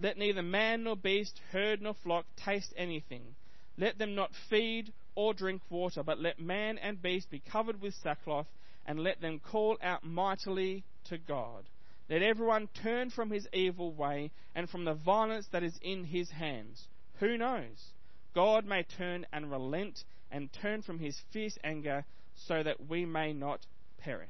Let 0.00 0.18
neither 0.18 0.42
man 0.42 0.82
nor 0.82 0.96
beast, 0.96 1.40
herd 1.52 1.80
nor 1.80 1.94
flock 1.94 2.26
taste 2.34 2.74
anything. 2.76 3.36
Let 3.78 3.98
them 3.98 4.16
not 4.16 4.32
feed 4.50 4.92
or 5.14 5.32
drink 5.32 5.62
water, 5.70 6.02
but 6.02 6.18
let 6.18 6.40
man 6.40 6.76
and 6.78 7.00
beast 7.00 7.30
be 7.30 7.38
covered 7.38 7.80
with 7.80 7.94
sackcloth, 7.94 8.48
and 8.84 8.98
let 8.98 9.20
them 9.20 9.38
call 9.38 9.78
out 9.80 10.02
mightily 10.02 10.82
to 11.04 11.18
God. 11.18 11.68
Let 12.08 12.22
everyone 12.22 12.68
turn 12.82 13.10
from 13.10 13.30
his 13.30 13.48
evil 13.52 13.92
way 13.92 14.30
and 14.54 14.70
from 14.70 14.84
the 14.84 14.94
violence 14.94 15.48
that 15.52 15.64
is 15.64 15.78
in 15.82 16.04
his 16.04 16.30
hands. 16.30 16.86
Who 17.18 17.36
knows? 17.36 17.92
God 18.34 18.64
may 18.64 18.84
turn 18.84 19.26
and 19.32 19.50
relent 19.50 20.04
and 20.30 20.52
turn 20.52 20.82
from 20.82 20.98
his 20.98 21.20
fierce 21.32 21.58
anger 21.64 22.04
so 22.34 22.62
that 22.62 22.88
we 22.88 23.04
may 23.04 23.32
not 23.32 23.66
perish. 23.98 24.28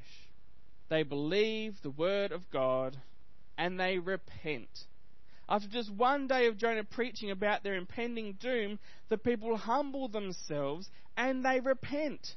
They 0.89 1.03
believe 1.03 1.75
the 1.81 1.91
word 1.91 2.31
of 2.31 2.49
God 2.49 2.97
and 3.57 3.79
they 3.79 3.99
repent. 3.99 4.69
After 5.49 5.67
just 5.67 5.91
one 5.91 6.27
day 6.27 6.47
of 6.47 6.57
Jonah 6.57 6.83
preaching 6.83 7.31
about 7.31 7.63
their 7.63 7.75
impending 7.75 8.33
doom, 8.33 8.79
the 9.09 9.17
people 9.17 9.55
humble 9.55 10.07
themselves 10.07 10.89
and 11.15 11.45
they 11.45 11.59
repent. 11.59 12.35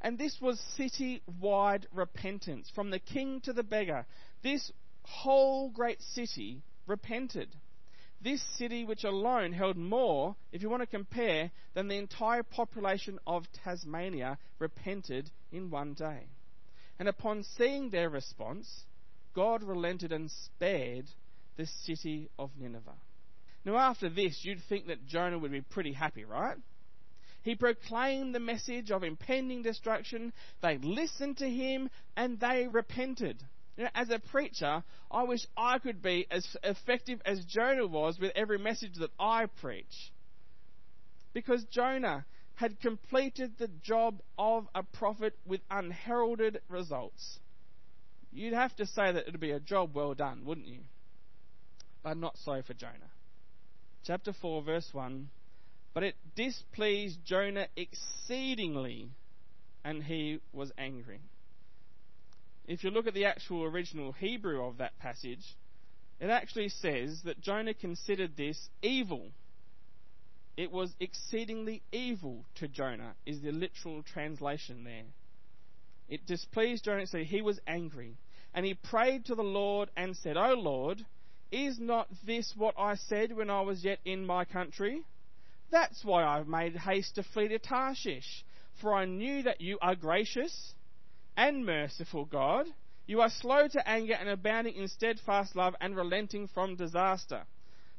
And 0.00 0.18
this 0.18 0.40
was 0.40 0.58
city 0.76 1.22
wide 1.40 1.86
repentance. 1.92 2.70
From 2.74 2.90
the 2.90 2.98
king 2.98 3.40
to 3.42 3.52
the 3.52 3.62
beggar, 3.62 4.06
this 4.42 4.72
whole 5.04 5.70
great 5.70 6.00
city 6.02 6.62
repented. 6.86 7.48
This 8.20 8.42
city, 8.56 8.84
which 8.84 9.02
alone 9.02 9.52
held 9.52 9.76
more, 9.76 10.36
if 10.52 10.62
you 10.62 10.70
want 10.70 10.82
to 10.82 10.86
compare, 10.86 11.50
than 11.74 11.88
the 11.88 11.96
entire 11.96 12.44
population 12.44 13.18
of 13.26 13.50
Tasmania, 13.64 14.38
repented 14.60 15.30
in 15.50 15.70
one 15.70 15.94
day. 15.94 16.28
And 16.98 17.08
upon 17.08 17.42
seeing 17.42 17.90
their 17.90 18.08
response, 18.08 18.84
God 19.34 19.64
relented 19.64 20.12
and 20.12 20.30
spared 20.30 21.06
the 21.56 21.66
city 21.66 22.28
of 22.38 22.50
Nineveh. 22.58 23.00
Now, 23.64 23.76
after 23.76 24.08
this, 24.08 24.44
you'd 24.44 24.62
think 24.68 24.86
that 24.86 25.06
Jonah 25.06 25.38
would 25.38 25.52
be 25.52 25.60
pretty 25.60 25.92
happy, 25.92 26.24
right? 26.24 26.56
He 27.42 27.56
proclaimed 27.56 28.34
the 28.34 28.40
message 28.40 28.90
of 28.90 29.02
impending 29.02 29.62
destruction. 29.62 30.32
They 30.62 30.78
listened 30.78 31.38
to 31.38 31.50
him 31.50 31.90
and 32.16 32.38
they 32.38 32.68
repented. 32.70 33.42
You 33.82 33.86
know, 33.86 34.00
as 34.00 34.10
a 34.10 34.20
preacher, 34.20 34.84
I 35.10 35.24
wish 35.24 35.44
I 35.56 35.80
could 35.80 36.02
be 36.02 36.28
as 36.30 36.46
effective 36.62 37.20
as 37.26 37.44
Jonah 37.46 37.88
was 37.88 38.16
with 38.16 38.30
every 38.36 38.56
message 38.56 38.94
that 39.00 39.10
I 39.18 39.46
preach. 39.60 40.12
Because 41.32 41.64
Jonah 41.64 42.24
had 42.54 42.78
completed 42.78 43.54
the 43.58 43.66
job 43.66 44.22
of 44.38 44.68
a 44.72 44.84
prophet 44.84 45.36
with 45.44 45.62
unheralded 45.68 46.60
results. 46.68 47.40
You'd 48.30 48.54
have 48.54 48.72
to 48.76 48.86
say 48.86 49.10
that 49.10 49.26
it 49.26 49.32
would 49.32 49.40
be 49.40 49.50
a 49.50 49.58
job 49.58 49.96
well 49.96 50.14
done, 50.14 50.44
wouldn't 50.44 50.68
you? 50.68 50.82
But 52.04 52.18
not 52.18 52.38
so 52.38 52.62
for 52.62 52.74
Jonah. 52.74 53.10
Chapter 54.04 54.32
4, 54.32 54.62
verse 54.62 54.90
1 54.92 55.28
But 55.92 56.04
it 56.04 56.14
displeased 56.36 57.18
Jonah 57.24 57.66
exceedingly, 57.74 59.10
and 59.84 60.04
he 60.04 60.38
was 60.52 60.70
angry. 60.78 61.18
If 62.66 62.84
you 62.84 62.90
look 62.90 63.06
at 63.06 63.14
the 63.14 63.24
actual 63.24 63.64
original 63.64 64.12
Hebrew 64.12 64.64
of 64.64 64.78
that 64.78 64.98
passage, 64.98 65.56
it 66.20 66.30
actually 66.30 66.68
says 66.68 67.22
that 67.24 67.40
Jonah 67.40 67.74
considered 67.74 68.36
this 68.36 68.68
evil 68.82 69.32
it 70.56 70.70
was 70.70 70.94
exceedingly 71.00 71.82
evil 71.92 72.44
to 72.56 72.68
Jonah, 72.68 73.14
is 73.24 73.40
the 73.40 73.52
literal 73.52 74.02
translation 74.02 74.84
there. 74.84 75.04
It 76.08 76.26
displeased 76.26 76.84
Jonah, 76.84 77.06
so 77.06 77.18
he 77.18 77.40
was 77.40 77.58
angry. 77.66 78.18
And 78.54 78.66
he 78.66 78.74
prayed 78.74 79.24
to 79.26 79.34
the 79.34 79.42
Lord 79.42 79.88
and 79.96 80.14
said, 80.14 80.36
O 80.36 80.52
Lord, 80.52 81.06
is 81.50 81.78
not 81.78 82.08
this 82.26 82.52
what 82.54 82.74
I 82.78 82.96
said 82.96 83.32
when 83.32 83.48
I 83.48 83.62
was 83.62 83.82
yet 83.82 84.00
in 84.04 84.26
my 84.26 84.44
country? 84.44 85.02
That's 85.70 86.04
why 86.04 86.22
I 86.22 86.42
made 86.42 86.76
haste 86.76 87.14
to 87.14 87.22
flee 87.22 87.48
to 87.48 87.58
Tarshish, 87.58 88.44
for 88.80 88.94
I 88.94 89.06
knew 89.06 89.42
that 89.44 89.62
you 89.62 89.78
are 89.80 89.94
gracious 89.94 90.74
and 91.36 91.64
merciful 91.64 92.24
God. 92.24 92.66
You 93.06 93.20
are 93.20 93.30
slow 93.30 93.68
to 93.68 93.88
anger 93.88 94.14
and 94.14 94.28
abounding 94.28 94.74
in 94.74 94.88
steadfast 94.88 95.56
love 95.56 95.74
and 95.80 95.96
relenting 95.96 96.48
from 96.48 96.76
disaster. 96.76 97.44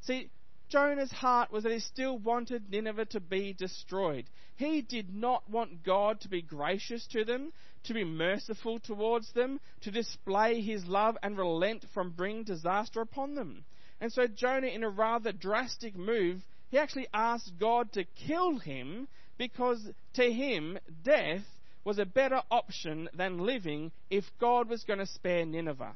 See, 0.01 0.29
Jonah's 0.69 1.11
heart 1.11 1.51
was 1.51 1.63
that 1.63 1.71
he 1.71 1.79
still 1.79 2.17
wanted 2.17 2.71
Nineveh 2.71 3.05
to 3.05 3.19
be 3.19 3.53
destroyed. 3.53 4.25
He 4.55 4.81
did 4.81 5.13
not 5.13 5.47
want 5.49 5.83
God 5.83 6.21
to 6.21 6.29
be 6.29 6.41
gracious 6.41 7.05
to 7.07 7.23
them, 7.25 7.53
to 7.83 7.93
be 7.93 8.03
merciful 8.03 8.79
towards 8.79 9.31
them, 9.33 9.59
to 9.81 9.91
display 9.91 10.61
his 10.61 10.85
love 10.85 11.17
and 11.21 11.37
relent 11.37 11.85
from 11.93 12.11
bringing 12.11 12.43
disaster 12.43 13.01
upon 13.01 13.35
them. 13.35 13.65
And 14.01 14.11
so 14.11 14.25
Jonah, 14.25 14.67
in 14.67 14.83
a 14.83 14.89
rather 14.89 15.31
drastic 15.31 15.95
move, 15.95 16.41
he 16.69 16.77
actually 16.77 17.07
asked 17.13 17.59
God 17.59 17.91
to 17.93 18.03
kill 18.03 18.57
him 18.57 19.07
because 19.37 19.91
to 20.13 20.31
him, 20.31 20.79
death 21.03 21.45
was 21.83 21.99
a 21.99 22.05
better 22.05 22.41
option 22.49 23.09
than 23.13 23.39
living 23.39 23.91
if 24.09 24.23
God 24.39 24.69
was 24.69 24.83
going 24.83 24.99
to 24.99 25.05
spare 25.05 25.45
Nineveh. 25.45 25.95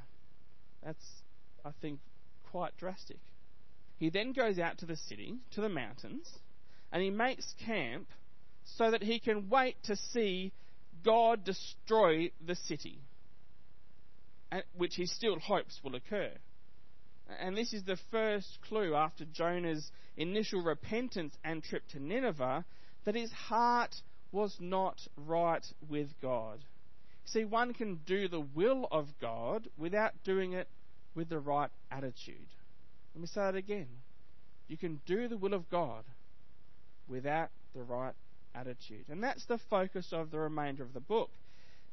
That's, 0.83 1.05
I 1.65 1.71
think, 1.81 1.99
quite 2.51 2.75
drastic. 2.77 3.19
He 3.97 4.09
then 4.09 4.33
goes 4.33 4.59
out 4.59 4.77
to 4.79 4.85
the 4.85 4.95
city, 4.95 5.35
to 5.51 5.61
the 5.61 5.69
mountains, 5.69 6.29
and 6.91 7.01
he 7.01 7.09
makes 7.09 7.53
camp 7.65 8.07
so 8.75 8.91
that 8.91 9.01
he 9.01 9.19
can 9.19 9.49
wait 9.49 9.75
to 9.83 9.95
see 9.95 10.51
God 11.03 11.43
destroy 11.43 12.31
the 12.45 12.55
city, 12.55 12.99
which 14.75 14.95
he 14.95 15.05
still 15.05 15.39
hopes 15.39 15.79
will 15.83 15.95
occur. 15.95 16.31
And 17.39 17.57
this 17.57 17.73
is 17.73 17.83
the 17.83 17.97
first 18.11 18.59
clue 18.67 18.95
after 18.95 19.25
Jonah's 19.25 19.91
initial 20.15 20.61
repentance 20.61 21.33
and 21.43 21.63
trip 21.63 21.83
to 21.89 21.99
Nineveh 21.99 22.65
that 23.05 23.15
his 23.15 23.31
heart 23.31 23.95
was 24.31 24.57
not 24.59 25.07
right 25.15 25.65
with 25.89 26.09
God. 26.21 26.63
See, 27.25 27.45
one 27.45 27.73
can 27.73 27.99
do 28.05 28.27
the 28.27 28.39
will 28.39 28.87
of 28.91 29.07
God 29.19 29.67
without 29.77 30.13
doing 30.23 30.53
it 30.53 30.67
with 31.15 31.29
the 31.29 31.39
right 31.39 31.69
attitude. 31.91 32.47
Let 33.13 33.21
me 33.21 33.27
say 33.27 33.41
that 33.41 33.55
again. 33.55 33.87
You 34.67 34.77
can 34.77 35.01
do 35.05 35.27
the 35.27 35.37
will 35.37 35.53
of 35.53 35.69
God 35.69 36.03
without 37.07 37.49
the 37.75 37.83
right 37.83 38.13
attitude. 38.53 39.05
And 39.09 39.23
that's 39.23 39.45
the 39.45 39.59
focus 39.69 40.09
of 40.11 40.31
the 40.31 40.39
remainder 40.39 40.83
of 40.83 40.93
the 40.93 40.99
book. 40.99 41.31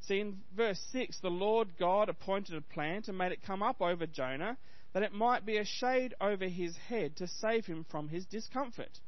See, 0.03 0.21
in 0.21 0.39
verse 0.55 0.81
6, 0.93 1.19
the 1.21 1.31
Lord 1.31 1.69
God 1.79 2.09
appointed 2.09 2.57
a 2.57 2.61
plant 2.61 3.09
and 3.09 3.17
made 3.17 3.33
it 3.33 3.43
come 3.47 3.63
up 3.63 3.81
over 3.81 4.07
Jonah, 4.07 4.57
that 4.93 5.03
it 5.03 5.13
might 5.13 5.47
be 5.47 5.57
a 5.57 5.65
shade 5.65 6.15
over 6.21 6.47
his 6.47 6.77
head 6.89 7.17
to 7.17 7.27
save 7.27 7.67
him 7.67 7.87
from 7.91 8.09
his 8.09 8.27
discomfort. 8.27 9.01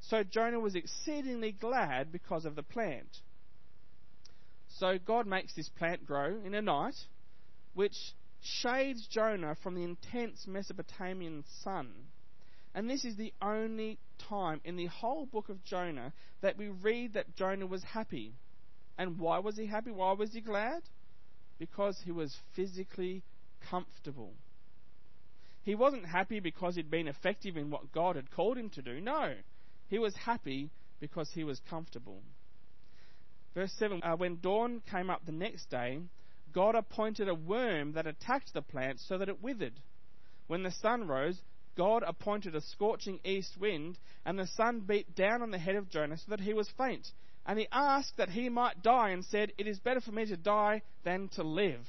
So 0.00 0.22
Jonah 0.22 0.60
was 0.60 0.74
exceedingly 0.74 1.52
glad 1.52 2.10
because 2.10 2.44
of 2.44 2.56
the 2.56 2.62
plant. 2.62 3.18
So 4.78 4.98
God 4.98 5.26
makes 5.26 5.54
this 5.54 5.68
plant 5.68 6.06
grow 6.06 6.38
in 6.44 6.54
a 6.54 6.62
night, 6.62 6.94
which 7.74 7.96
shades 8.42 9.06
Jonah 9.06 9.56
from 9.62 9.74
the 9.74 9.84
intense 9.84 10.46
Mesopotamian 10.46 11.44
sun. 11.62 11.92
And 12.74 12.88
this 12.88 13.04
is 13.04 13.16
the 13.16 13.32
only 13.42 13.98
time 14.28 14.60
in 14.64 14.76
the 14.76 14.86
whole 14.86 15.26
book 15.26 15.48
of 15.48 15.64
Jonah 15.64 16.12
that 16.40 16.56
we 16.56 16.68
read 16.68 17.14
that 17.14 17.34
Jonah 17.34 17.66
was 17.66 17.82
happy. 17.82 18.34
And 18.96 19.18
why 19.18 19.38
was 19.40 19.56
he 19.56 19.66
happy? 19.66 19.90
Why 19.90 20.12
was 20.12 20.32
he 20.32 20.40
glad? 20.40 20.82
Because 21.58 22.00
he 22.04 22.12
was 22.12 22.34
physically 22.54 23.22
comfortable. 23.68 24.32
He 25.62 25.74
wasn't 25.74 26.06
happy 26.06 26.40
because 26.40 26.76
he'd 26.76 26.90
been 26.90 27.08
effective 27.08 27.56
in 27.56 27.70
what 27.70 27.92
God 27.92 28.16
had 28.16 28.30
called 28.30 28.56
him 28.56 28.70
to 28.70 28.82
do. 28.82 29.00
No. 29.00 29.34
He 29.90 29.98
was 29.98 30.14
happy 30.14 30.70
because 31.00 31.28
he 31.34 31.44
was 31.44 31.60
comfortable. 31.68 32.22
Verse 33.54 33.72
7 33.78 34.00
uh, 34.02 34.16
When 34.16 34.38
dawn 34.40 34.80
came 34.90 35.10
up 35.10 35.26
the 35.26 35.32
next 35.32 35.68
day, 35.68 35.98
God 36.54 36.76
appointed 36.76 37.28
a 37.28 37.34
worm 37.34 37.92
that 37.92 38.06
attacked 38.06 38.54
the 38.54 38.62
plant 38.62 39.00
so 39.00 39.18
that 39.18 39.28
it 39.28 39.42
withered. 39.42 39.80
When 40.46 40.62
the 40.62 40.70
sun 40.70 41.06
rose, 41.06 41.40
God 41.76 42.04
appointed 42.06 42.54
a 42.54 42.60
scorching 42.60 43.20
east 43.24 43.56
wind, 43.58 43.98
and 44.24 44.38
the 44.38 44.46
sun 44.56 44.80
beat 44.80 45.14
down 45.14 45.42
on 45.42 45.50
the 45.50 45.58
head 45.58 45.76
of 45.76 45.90
Jonah 45.90 46.18
so 46.18 46.24
that 46.28 46.40
he 46.40 46.54
was 46.54 46.68
faint. 46.78 47.06
And 47.46 47.58
he 47.58 47.66
asked 47.72 48.16
that 48.16 48.30
he 48.30 48.48
might 48.48 48.82
die, 48.82 49.10
and 49.10 49.24
said, 49.24 49.52
It 49.58 49.66
is 49.66 49.78
better 49.80 50.00
for 50.00 50.12
me 50.12 50.26
to 50.26 50.36
die 50.36 50.82
than 51.04 51.28
to 51.34 51.42
live. 51.42 51.84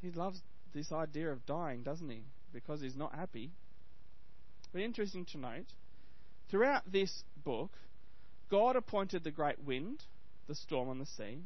He 0.00 0.10
loves 0.10 0.40
this 0.74 0.90
idea 0.90 1.30
of 1.30 1.46
dying, 1.46 1.82
doesn't 1.82 2.08
he? 2.08 2.22
Because 2.52 2.80
he's 2.80 2.96
not 2.96 3.14
happy. 3.14 3.50
But 4.72 4.82
interesting 4.82 5.26
to 5.26 5.38
note, 5.38 5.66
throughout 6.50 6.90
this 6.90 7.22
book, 7.44 7.70
God 8.50 8.76
appointed 8.76 9.24
the 9.24 9.30
great 9.30 9.62
wind, 9.64 10.02
the 10.48 10.54
storm 10.54 10.88
on 10.88 10.98
the 10.98 11.06
sea. 11.06 11.38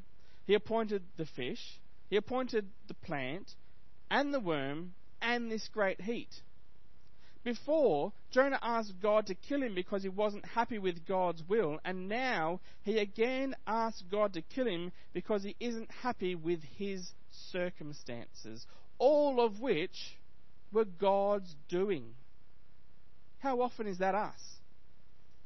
He 0.46 0.54
appointed 0.54 1.02
the 1.16 1.26
fish. 1.26 1.80
He 2.08 2.16
appointed 2.16 2.66
the 2.88 2.94
plant, 2.94 3.54
and 4.10 4.32
the 4.32 4.40
worm, 4.40 4.94
and 5.20 5.50
this 5.50 5.68
great 5.72 6.00
heat. 6.00 6.42
Before, 7.42 8.12
Jonah 8.30 8.58
asked 8.62 8.94
God 9.02 9.26
to 9.26 9.34
kill 9.34 9.62
him 9.62 9.74
because 9.74 10.02
he 10.02 10.08
wasn't 10.08 10.46
happy 10.46 10.78
with 10.78 11.06
God's 11.06 11.42
will, 11.46 11.78
and 11.84 12.08
now 12.08 12.60
he 12.82 12.98
again 12.98 13.54
asks 13.66 14.02
God 14.10 14.32
to 14.32 14.42
kill 14.42 14.66
him 14.66 14.92
because 15.12 15.42
he 15.42 15.56
isn't 15.60 15.90
happy 16.02 16.34
with 16.34 16.62
his 16.78 17.12
circumstances, 17.52 18.66
all 18.98 19.44
of 19.44 19.60
which 19.60 20.16
were 20.72 20.86
God's 20.86 21.54
doing. 21.68 22.14
How 23.40 23.60
often 23.60 23.86
is 23.86 23.98
that 23.98 24.14
us? 24.14 24.40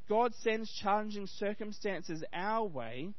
God 0.09 0.35
sends 0.43 0.73
challenging 0.73 1.27
circumstances 1.27 2.25
our 2.33 2.67
way, 2.67 3.13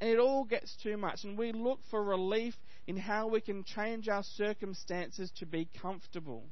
and 0.00 0.10
it 0.10 0.18
all 0.18 0.44
gets 0.44 0.76
too 0.82 0.96
much, 0.96 1.24
and 1.24 1.36
we 1.36 1.52
look 1.52 1.80
for 1.90 2.02
relief 2.02 2.54
in 2.86 2.96
how 2.96 3.26
we 3.28 3.40
can 3.40 3.64
change 3.64 4.08
our 4.08 4.22
circumstances 4.22 5.30
to 5.38 5.46
be 5.46 5.68
comfortable. 5.80 6.44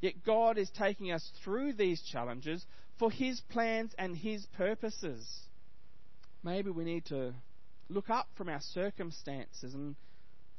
Yet 0.00 0.24
God 0.24 0.58
is 0.58 0.70
taking 0.70 1.12
us 1.12 1.30
through 1.44 1.74
these 1.74 2.02
challenges 2.02 2.66
for 2.98 3.10
His 3.10 3.40
plans 3.50 3.92
and 3.96 4.16
His 4.16 4.44
purposes. 4.56 5.24
Maybe 6.42 6.70
we 6.70 6.84
need 6.84 7.04
to 7.06 7.32
look 7.88 8.10
up 8.10 8.26
from 8.36 8.48
our 8.48 8.60
circumstances 8.60 9.74
and 9.74 9.94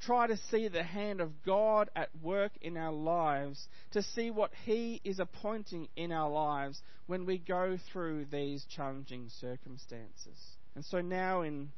try 0.05 0.27
to 0.27 0.37
see 0.51 0.67
the 0.67 0.83
hand 0.83 1.21
of 1.21 1.43
God 1.43 1.89
at 1.95 2.09
work 2.21 2.51
in 2.61 2.77
our 2.77 2.91
lives, 2.91 3.67
to 3.91 4.01
see 4.01 4.31
what 4.31 4.51
He 4.65 5.01
is 5.03 5.19
appointing 5.19 5.87
in 5.95 6.11
our 6.11 6.29
lives 6.29 6.81
when 7.07 7.25
we 7.25 7.37
go 7.37 7.77
through 7.91 8.25
these 8.25 8.65
challenging 8.65 9.29
circumstances. 9.29 10.37
And 10.75 10.83
so 10.85 11.01
now, 11.01 11.41
in 11.41 11.71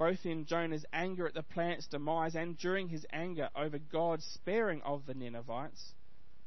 both 0.00 0.24
in 0.24 0.46
Jonah's 0.46 0.86
anger 0.94 1.26
at 1.26 1.34
the 1.34 1.42
plant's 1.42 1.86
demise 1.86 2.34
and 2.34 2.56
during 2.56 2.88
his 2.88 3.04
anger 3.12 3.50
over 3.54 3.78
God's 3.78 4.24
sparing 4.24 4.80
of 4.80 5.04
the 5.04 5.12
Ninevites, 5.12 5.92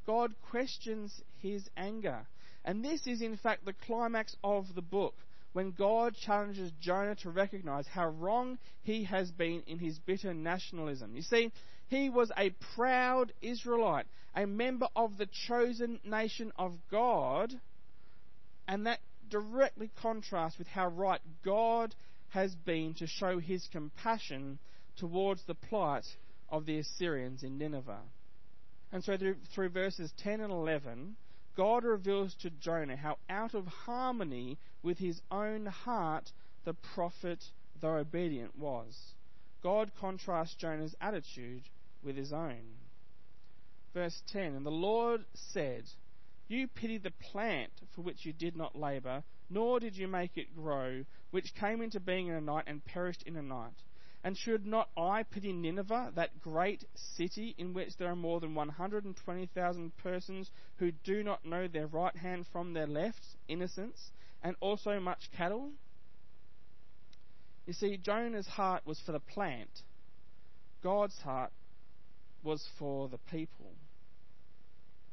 God 0.07 0.33
questions 0.49 1.21
his 1.38 1.69
anger. 1.77 2.25
And 2.65 2.83
this 2.83 3.05
is, 3.05 3.21
in 3.21 3.38
fact, 3.38 3.63
the 3.63 3.73
climax 3.86 4.36
of 4.43 4.73
the 4.73 4.81
book 4.81 5.13
when 5.54 5.72
God 5.72 6.16
challenges 6.16 6.72
Jonah 6.82 7.16
to 7.18 7.30
recognize 7.30 7.88
how 7.88 8.10
wrong 8.10 8.58
he 8.82 9.04
has 9.06 9.32
been 9.32 9.63
in 9.68 9.80
his 9.80 9.98
bitter 10.00 10.34
nationalism. 10.34 11.16
You 11.16 11.22
see, 11.22 11.52
he 11.88 12.10
was 12.10 12.32
a 12.38 12.50
proud 12.76 13.32
Israelite, 13.42 14.08
a 14.36 14.46
member 14.46 14.88
of 14.96 15.18
the 15.18 15.28
chosen 15.48 16.00
nation 16.04 16.52
of 16.58 16.74
God, 16.92 17.54
and 18.68 18.88
that 18.88 19.00
directly 19.30 19.92
contrasts 20.02 20.58
with 20.58 20.68
how 20.68 20.88
right 20.88 21.22
God 21.46 21.94
has 22.30 22.54
been 22.56 22.96
to 22.96 23.08
show 23.08 23.39
his 23.39 23.68
compassion 23.72 24.58
towards 24.98 25.44
the 25.46 25.56
plight 25.56 26.06
of 26.50 26.66
the 26.66 26.80
Assyrians 26.80 27.44
in 27.44 27.58
Nineveh. 27.58 28.02
And 28.92 29.04
so 29.04 29.18
through, 29.18 29.36
through 29.54 29.70
verses 29.70 30.12
10 30.20 30.42
and 30.42 30.52
11, 30.52 31.16
God 31.56 31.84
reveals 31.84 32.34
to 32.36 32.50
Jonah 32.50 32.96
how 32.96 33.18
out 33.30 33.54
of 33.54 33.68
harmony 33.68 34.58
with 34.82 34.98
his 34.98 35.22
own 35.30 35.68
heart 35.68 36.32
the 36.66 36.74
prophet, 36.74 37.44
though 37.80 37.98
obedient, 37.98 38.58
was. 38.58 39.13
God 39.62 39.92
contrasts 40.00 40.56
Jonah's 40.56 40.96
attitude 41.00 41.63
with 42.04 42.16
his 42.16 42.34
own. 42.34 42.78
Verse 43.94 44.24
10 44.28 44.56
And 44.56 44.66
the 44.66 44.72
Lord 44.72 45.26
said, 45.34 45.84
You 46.48 46.68
pity 46.68 46.98
the 46.98 47.12
plant 47.12 47.72
for 47.96 48.02
which 48.02 48.26
you 48.26 48.34
did 48.34 48.56
not 48.56 48.76
labour, 48.76 49.24
nor 49.50 49.80
did 49.80 49.96
you 49.96 50.08
make 50.08 50.38
it 50.38 50.56
grow, 50.56 51.06
which 51.32 51.54
came 51.54 51.82
into 51.82 52.00
being 52.00 52.28
in 52.28 52.36
a 52.36 52.42
night 52.42 52.66
and 52.68 52.84
perished 52.84 53.24
in 53.24 53.36
a 53.36 53.42
night. 53.42 53.84
And 54.23 54.38
should 54.38 54.65
not 54.65 54.89
I 54.95 55.23
pity 55.23 55.51
Nineveh, 55.51 56.13
that 56.15 56.39
great 56.39 56.86
city 56.95 57.55
in 57.57 57.73
which 57.73 57.97
there 57.97 58.09
are 58.09 58.15
more 58.15 58.39
than 58.39 58.55
120,000 58.55 59.97
persons 59.97 60.49
who 60.77 60.91
do 61.03 61.23
not 61.23 61.45
know 61.45 61.67
their 61.67 61.88
right 61.88 62.15
hand 62.15 62.45
from 62.51 62.73
their 62.73 62.88
left, 62.88 63.25
innocents, 63.49 64.12
and 64.41 64.55
also 64.62 64.99
much 64.99 65.29
cattle? 65.36 65.71
You 67.65 67.73
see, 67.73 67.97
Jonah's 67.97 68.47
heart 68.47 68.83
was 68.86 68.99
for 69.05 69.12
the 69.12 69.19
plant, 69.19 69.69
God's 70.81 71.17
heart 71.19 71.51
was 72.43 72.65
for 72.77 73.09
the 73.09 73.19
people. 73.29 73.71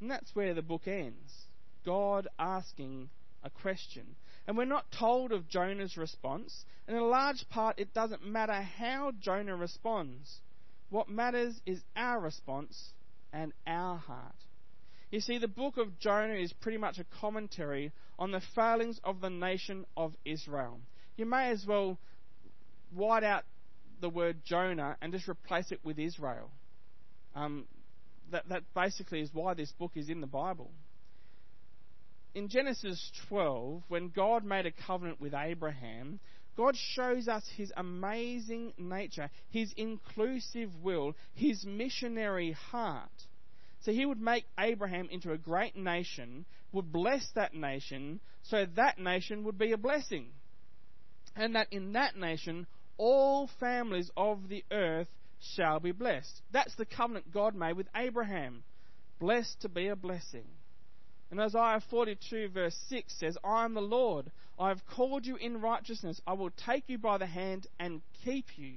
And 0.00 0.10
that's 0.10 0.34
where 0.34 0.54
the 0.54 0.62
book 0.62 0.86
ends. 0.86 1.46
God 1.84 2.28
asking 2.38 3.10
a 3.42 3.50
question. 3.50 4.16
And 4.50 4.58
we're 4.58 4.64
not 4.64 4.90
told 4.90 5.30
of 5.30 5.48
Jonah's 5.48 5.96
response, 5.96 6.64
and 6.88 6.96
in 6.96 7.02
a 7.04 7.06
large 7.06 7.48
part, 7.50 7.78
it 7.78 7.94
doesn't 7.94 8.26
matter 8.26 8.60
how 8.60 9.12
Jonah 9.20 9.54
responds. 9.54 10.40
What 10.88 11.08
matters 11.08 11.60
is 11.66 11.80
our 11.94 12.18
response 12.18 12.90
and 13.32 13.52
our 13.64 13.96
heart. 13.96 14.34
You 15.12 15.20
see, 15.20 15.38
the 15.38 15.46
book 15.46 15.76
of 15.76 16.00
Jonah 16.00 16.34
is 16.34 16.52
pretty 16.52 16.78
much 16.78 16.98
a 16.98 17.04
commentary 17.20 17.92
on 18.18 18.32
the 18.32 18.42
failings 18.56 18.98
of 19.04 19.20
the 19.20 19.30
nation 19.30 19.86
of 19.96 20.16
Israel. 20.24 20.80
You 21.16 21.26
may 21.26 21.50
as 21.50 21.64
well 21.64 21.96
white 22.92 23.22
out 23.22 23.44
the 24.00 24.10
word 24.10 24.38
Jonah 24.44 24.96
and 25.00 25.12
just 25.12 25.28
replace 25.28 25.70
it 25.70 25.78
with 25.84 25.96
Israel. 25.96 26.50
Um, 27.36 27.66
that, 28.32 28.48
that 28.48 28.64
basically 28.74 29.20
is 29.20 29.30
why 29.32 29.54
this 29.54 29.70
book 29.70 29.92
is 29.94 30.08
in 30.08 30.20
the 30.20 30.26
Bible. 30.26 30.72
In 32.32 32.48
Genesis 32.48 33.10
12, 33.28 33.82
when 33.88 34.08
God 34.10 34.44
made 34.44 34.64
a 34.64 34.70
covenant 34.70 35.20
with 35.20 35.34
Abraham, 35.34 36.20
God 36.56 36.76
shows 36.76 37.26
us 37.26 37.44
his 37.56 37.72
amazing 37.76 38.72
nature, 38.78 39.30
his 39.48 39.72
inclusive 39.76 40.70
will, 40.82 41.16
his 41.34 41.64
missionary 41.64 42.52
heart. 42.52 43.10
So 43.80 43.92
he 43.92 44.06
would 44.06 44.20
make 44.20 44.44
Abraham 44.58 45.08
into 45.10 45.32
a 45.32 45.38
great 45.38 45.74
nation, 45.74 46.44
would 46.72 46.92
bless 46.92 47.26
that 47.34 47.54
nation, 47.54 48.20
so 48.42 48.66
that 48.76 48.98
nation 48.98 49.42
would 49.44 49.58
be 49.58 49.72
a 49.72 49.78
blessing. 49.78 50.28
And 51.34 51.56
that 51.56 51.68
in 51.72 51.94
that 51.94 52.16
nation, 52.16 52.66
all 52.96 53.48
families 53.58 54.10
of 54.16 54.48
the 54.48 54.64
earth 54.70 55.08
shall 55.40 55.80
be 55.80 55.92
blessed. 55.92 56.42
That's 56.52 56.74
the 56.76 56.84
covenant 56.84 57.32
God 57.32 57.54
made 57.54 57.76
with 57.76 57.88
Abraham. 57.96 58.62
Blessed 59.18 59.62
to 59.62 59.68
be 59.68 59.88
a 59.88 59.96
blessing. 59.96 60.46
And 61.30 61.40
Isaiah 61.40 61.80
42, 61.90 62.48
verse 62.48 62.76
6 62.88 63.14
says, 63.14 63.38
I 63.44 63.64
am 63.64 63.74
the 63.74 63.80
Lord. 63.80 64.30
I 64.58 64.68
have 64.68 64.84
called 64.86 65.24
you 65.24 65.36
in 65.36 65.60
righteousness. 65.60 66.20
I 66.26 66.32
will 66.32 66.50
take 66.50 66.84
you 66.88 66.98
by 66.98 67.18
the 67.18 67.26
hand 67.26 67.66
and 67.78 68.02
keep 68.24 68.46
you. 68.58 68.74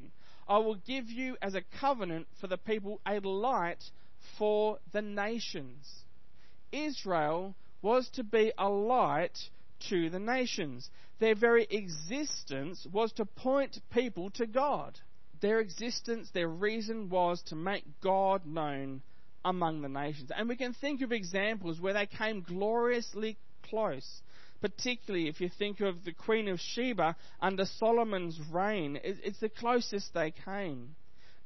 I 0.47 0.59
will 0.59 0.75
give 0.75 1.09
you 1.09 1.35
as 1.41 1.55
a 1.55 1.63
covenant 1.79 2.27
for 2.39 2.47
the 2.47 2.57
people 2.57 3.01
a 3.05 3.19
light 3.19 3.83
for 4.37 4.77
the 4.91 5.01
nations. 5.01 6.03
Israel 6.71 7.55
was 7.81 8.09
to 8.09 8.23
be 8.23 8.53
a 8.57 8.69
light 8.69 9.37
to 9.89 10.09
the 10.09 10.19
nations. 10.19 10.89
Their 11.19 11.35
very 11.35 11.65
existence 11.69 12.85
was 12.91 13.11
to 13.13 13.25
point 13.25 13.79
people 13.91 14.29
to 14.31 14.45
God. 14.45 14.99
Their 15.41 15.59
existence, 15.59 16.29
their 16.31 16.47
reason 16.47 17.09
was 17.09 17.41
to 17.43 17.55
make 17.55 17.83
God 18.01 18.45
known 18.45 19.01
among 19.45 19.81
the 19.81 19.89
nations. 19.89 20.31
And 20.35 20.47
we 20.47 20.55
can 20.55 20.73
think 20.73 21.01
of 21.01 21.11
examples 21.11 21.79
where 21.79 21.93
they 21.93 22.05
came 22.05 22.41
gloriously 22.41 23.37
close, 23.63 24.21
particularly 24.61 25.27
if 25.27 25.41
you 25.41 25.49
think 25.49 25.81
of 25.81 26.03
the 26.05 26.13
Queen 26.13 26.47
of 26.47 26.59
Sheba 26.59 27.15
under 27.41 27.65
Solomon's 27.65 28.39
reign. 28.51 28.99
It's 29.03 29.39
the 29.39 29.49
closest 29.49 30.13
they 30.13 30.31
came. 30.31 30.95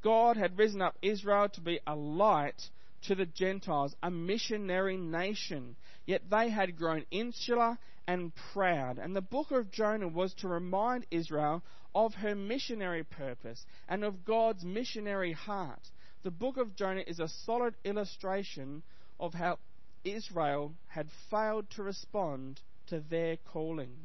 God 0.03 0.37
had 0.37 0.57
risen 0.57 0.81
up 0.81 0.95
Israel 1.01 1.49
to 1.49 1.61
be 1.61 1.79
a 1.87 1.95
light 1.95 2.69
to 3.03 3.15
the 3.15 3.25
Gentiles, 3.25 3.95
a 4.03 4.11
missionary 4.11 4.97
nation. 4.97 5.75
Yet 6.05 6.29
they 6.29 6.49
had 6.49 6.77
grown 6.77 7.05
insular 7.11 7.77
and 8.07 8.31
proud. 8.53 8.97
And 8.97 9.15
the 9.15 9.21
book 9.21 9.51
of 9.51 9.71
Jonah 9.71 10.07
was 10.07 10.33
to 10.35 10.47
remind 10.47 11.05
Israel 11.11 11.63
of 11.93 12.13
her 12.15 12.35
missionary 12.35 13.03
purpose 13.03 13.65
and 13.89 14.03
of 14.03 14.23
God's 14.23 14.63
missionary 14.63 15.33
heart. 15.33 15.81
The 16.27 16.31
book 16.31 16.57
of 16.57 16.75
Jonah 16.75 17.05
is 17.07 17.21
a 17.21 17.29
solid 17.45 17.75
illustration 17.85 18.83
of 19.17 19.33
how 19.33 19.59
Israel 20.03 20.73
had 20.87 21.07
failed 21.31 21.69
to 21.77 21.83
respond 21.83 22.59
to 22.87 22.99
their 22.99 23.37
calling. 23.37 23.95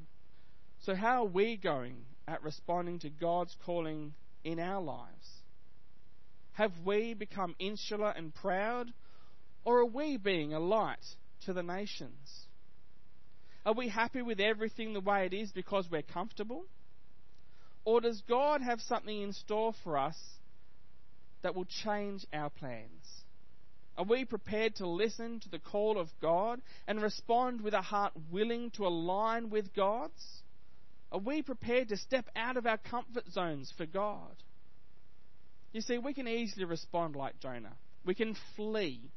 So, 0.82 0.94
how 0.94 1.24
are 1.24 1.28
we 1.28 1.56
going 1.56 1.96
at 2.28 2.44
responding 2.44 3.00
to 3.00 3.10
God's 3.10 3.56
calling 3.66 4.14
in 4.44 4.60
our 4.60 4.80
lives? 4.80 5.42
Have 6.52 6.70
we 6.84 7.14
become 7.14 7.56
insular 7.58 8.10
and 8.10 8.32
proud, 8.32 8.92
or 9.64 9.80
are 9.80 9.84
we 9.84 10.16
being 10.16 10.54
a 10.54 10.60
light 10.60 11.04
to 11.46 11.52
the 11.52 11.64
nations? 11.64 12.46
Are 13.66 13.74
we 13.74 13.88
happy 13.88 14.22
with 14.22 14.38
everything 14.38 14.92
the 14.92 15.00
way 15.00 15.26
it 15.26 15.34
is 15.34 15.50
because 15.50 15.90
we're 15.90 16.02
comfortable? 16.02 16.66
Or 17.84 18.00
does 18.00 18.22
God 18.28 18.62
have 18.62 18.80
something 18.80 19.22
in 19.22 19.32
store 19.32 19.74
for 19.82 19.98
us 19.98 20.16
that 21.42 21.54
will 21.54 21.66
change 21.84 22.26
our 22.32 22.50
plans? 22.50 23.22
Are 23.96 24.04
we 24.04 24.24
prepared 24.24 24.76
to 24.76 24.86
listen 24.86 25.40
to 25.40 25.50
the 25.50 25.58
call 25.58 25.98
of 25.98 26.08
God 26.20 26.62
and 26.86 27.02
respond 27.02 27.60
with 27.60 27.74
a 27.74 27.82
heart 27.82 28.12
willing 28.30 28.70
to 28.72 28.86
align 28.86 29.50
with 29.50 29.74
God's? 29.74 30.42
Are 31.10 31.18
we 31.18 31.42
prepared 31.42 31.90
to 31.90 31.96
step 31.98 32.28
out 32.34 32.56
of 32.56 32.66
our 32.66 32.78
comfort 32.78 33.30
zones 33.30 33.72
for 33.76 33.84
God? 33.84 34.34
You 35.72 35.82
see, 35.82 35.98
we 35.98 36.14
can 36.14 36.26
easily 36.26 36.64
respond 36.64 37.16
like 37.16 37.38
Jonah. 37.40 37.76
We 38.04 38.14
can 38.14 38.34
flee. 38.56 39.10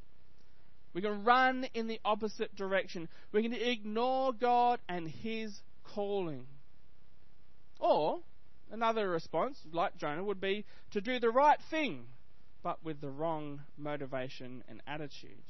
We 0.94 1.02
can 1.02 1.24
run 1.24 1.68
in 1.74 1.88
the 1.88 2.00
opposite 2.04 2.56
direction. 2.56 3.08
We 3.32 3.44
can 3.44 3.54
ignore 3.54 4.34
God 4.34 4.80
and 4.88 5.08
His 5.08 5.58
calling. 5.84 6.48
Or, 7.80 8.20
another 8.72 9.10
response, 9.10 9.58
like 9.72 9.98
Jonah, 9.98 10.24
would 10.24 10.42
be 10.42 10.66
to 10.92 11.02
do 11.02 11.20
the 11.20 11.30
right 11.30 11.60
thing, 11.70 12.06
but 12.66 12.84
with 12.84 13.00
the 13.00 13.12
wrong 13.12 13.62
motivation 13.78 14.64
and 14.68 14.82
attitude. 14.88 15.44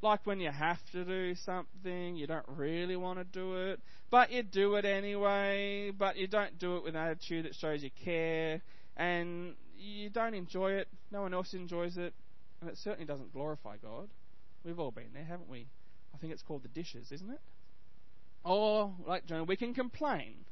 Like 0.00 0.26
when 0.26 0.40
you 0.40 0.50
have 0.50 0.80
to 0.92 1.04
do 1.04 1.34
something, 1.34 2.16
you 2.16 2.26
don't 2.26 2.46
really 2.48 2.96
want 2.96 3.18
to 3.18 3.24
do 3.24 3.56
it, 3.68 3.80
but 4.10 4.32
you 4.32 4.42
do 4.42 4.76
it 4.76 4.86
anyway, 4.86 5.90
but 5.90 6.16
you 6.16 6.26
don't 6.26 6.58
do 6.58 6.78
it 6.78 6.84
with 6.84 6.96
an 6.96 7.02
attitude 7.02 7.44
that 7.44 7.54
shows 7.54 7.82
you 7.82 7.90
care, 8.02 8.62
and 8.96 9.54
you 9.78 10.08
don't 10.08 10.32
enjoy 10.32 10.72
it, 10.72 10.88
no 11.10 11.20
one 11.20 11.34
else 11.34 11.52
enjoys 11.52 11.98
it, 11.98 12.14
and 12.62 12.70
it 12.70 12.78
certainly 12.78 13.04
doesn't 13.04 13.34
glorify 13.34 13.76
God. 13.76 14.08
We've 14.64 14.80
all 14.80 14.92
been 14.92 15.12
there, 15.12 15.24
haven't 15.24 15.50
we? 15.50 15.66
I 16.14 16.16
think 16.16 16.32
it's 16.32 16.42
called 16.42 16.62
the 16.62 16.68
dishes, 16.68 17.12
isn't 17.12 17.30
it? 17.30 17.40
Or, 18.44 18.94
like 19.06 19.26
Jonah, 19.26 19.44
we 19.44 19.56
can 19.56 19.74
complain, 19.74 20.46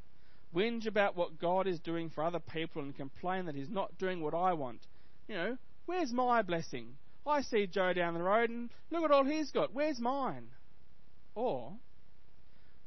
whinge 0.54 0.86
about 0.86 1.16
what 1.16 1.40
God 1.40 1.66
is 1.66 1.80
doing 1.80 2.10
for 2.10 2.22
other 2.22 2.40
people, 2.40 2.82
and 2.82 2.94
complain 2.94 3.46
that 3.46 3.54
He's 3.54 3.70
not 3.70 3.96
doing 3.96 4.20
what 4.20 4.34
I 4.34 4.52
want. 4.52 4.80
You 5.26 5.34
know, 5.34 5.58
where's 5.90 6.12
my 6.12 6.40
blessing? 6.40 6.86
I 7.26 7.42
see 7.42 7.66
Joe 7.66 7.92
down 7.92 8.14
the 8.14 8.22
road, 8.22 8.48
and 8.48 8.70
look 8.92 9.02
at 9.02 9.10
all 9.10 9.24
he's 9.24 9.50
got. 9.50 9.74
Where's 9.74 9.98
mine? 9.98 10.46
Or, 11.34 11.72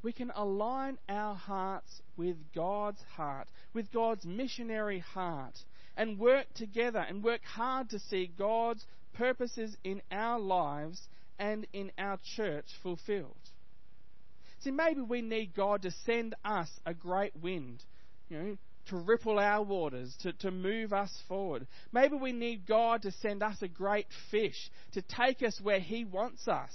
we 0.02 0.10
can 0.10 0.32
align 0.34 0.96
our 1.06 1.34
hearts 1.34 2.00
with 2.16 2.36
God's 2.54 3.02
heart, 3.14 3.48
with 3.74 3.92
God's 3.92 4.24
missionary 4.24 5.00
heart, 5.00 5.52
and 5.98 6.18
work 6.18 6.46
together 6.54 7.00
and 7.06 7.22
work 7.22 7.42
hard 7.44 7.90
to 7.90 7.98
see 7.98 8.32
God's 8.38 8.86
purposes 9.12 9.76
in 9.84 10.00
our 10.10 10.40
lives 10.40 11.02
and 11.38 11.66
in 11.74 11.92
our 11.98 12.18
church 12.36 12.66
fulfilled. 12.82 13.36
See, 14.60 14.70
maybe 14.70 15.02
we 15.02 15.20
need 15.20 15.54
God 15.54 15.82
to 15.82 15.90
send 16.06 16.34
us 16.42 16.70
a 16.86 16.94
great 16.94 17.36
wind, 17.36 17.84
you 18.30 18.38
know, 18.38 18.56
to 18.86 18.96
ripple 18.96 19.38
our 19.38 19.62
waters, 19.62 20.14
to, 20.20 20.32
to 20.34 20.50
move 20.50 20.92
us 20.92 21.10
forward. 21.28 21.66
Maybe 21.92 22.16
we 22.16 22.32
need 22.32 22.66
God 22.66 23.02
to 23.02 23.12
send 23.12 23.42
us 23.42 23.62
a 23.62 23.68
great 23.68 24.06
fish, 24.30 24.70
to 24.92 25.02
take 25.02 25.42
us 25.42 25.60
where 25.62 25.80
He 25.80 26.04
wants 26.04 26.48
us. 26.48 26.72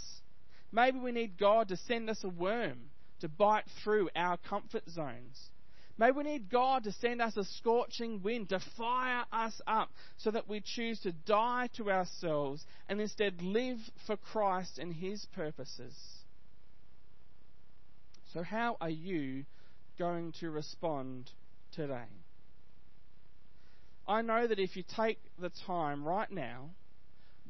Maybe 0.71 0.99
we 0.99 1.11
need 1.11 1.37
God 1.37 1.69
to 1.69 1.77
send 1.77 2.09
us 2.09 2.23
a 2.23 2.29
worm 2.29 2.77
to 3.21 3.27
bite 3.27 3.65
through 3.83 4.09
our 4.15 4.37
comfort 4.37 4.87
zones. 4.89 5.49
May 5.97 6.11
we 6.11 6.23
need 6.23 6.49
God 6.49 6.85
to 6.85 6.93
send 6.93 7.21
us 7.21 7.35
a 7.35 7.43
scorching 7.43 8.23
wind 8.23 8.49
to 8.49 8.61
fire 8.77 9.25
us 9.33 9.59
up 9.67 9.89
so 10.17 10.31
that 10.31 10.47
we 10.47 10.61
choose 10.61 10.99
to 11.01 11.11
die 11.11 11.67
to 11.75 11.91
ourselves 11.91 12.65
and 12.87 13.01
instead 13.01 13.41
live 13.41 13.79
for 14.07 14.15
Christ 14.15 14.79
and 14.79 14.93
His 14.93 15.25
purposes. 15.35 15.93
So, 18.33 18.43
how 18.43 18.77
are 18.79 18.89
you 18.89 19.43
going 19.97 20.31
to 20.39 20.49
respond 20.49 21.29
today? 21.79 22.09
I 24.07 24.21
know 24.21 24.47
that 24.47 24.59
if 24.59 24.75
you 24.75 24.83
take 24.95 25.19
the 25.39 25.51
time 25.65 26.03
right 26.03 26.31
now, 26.31 26.71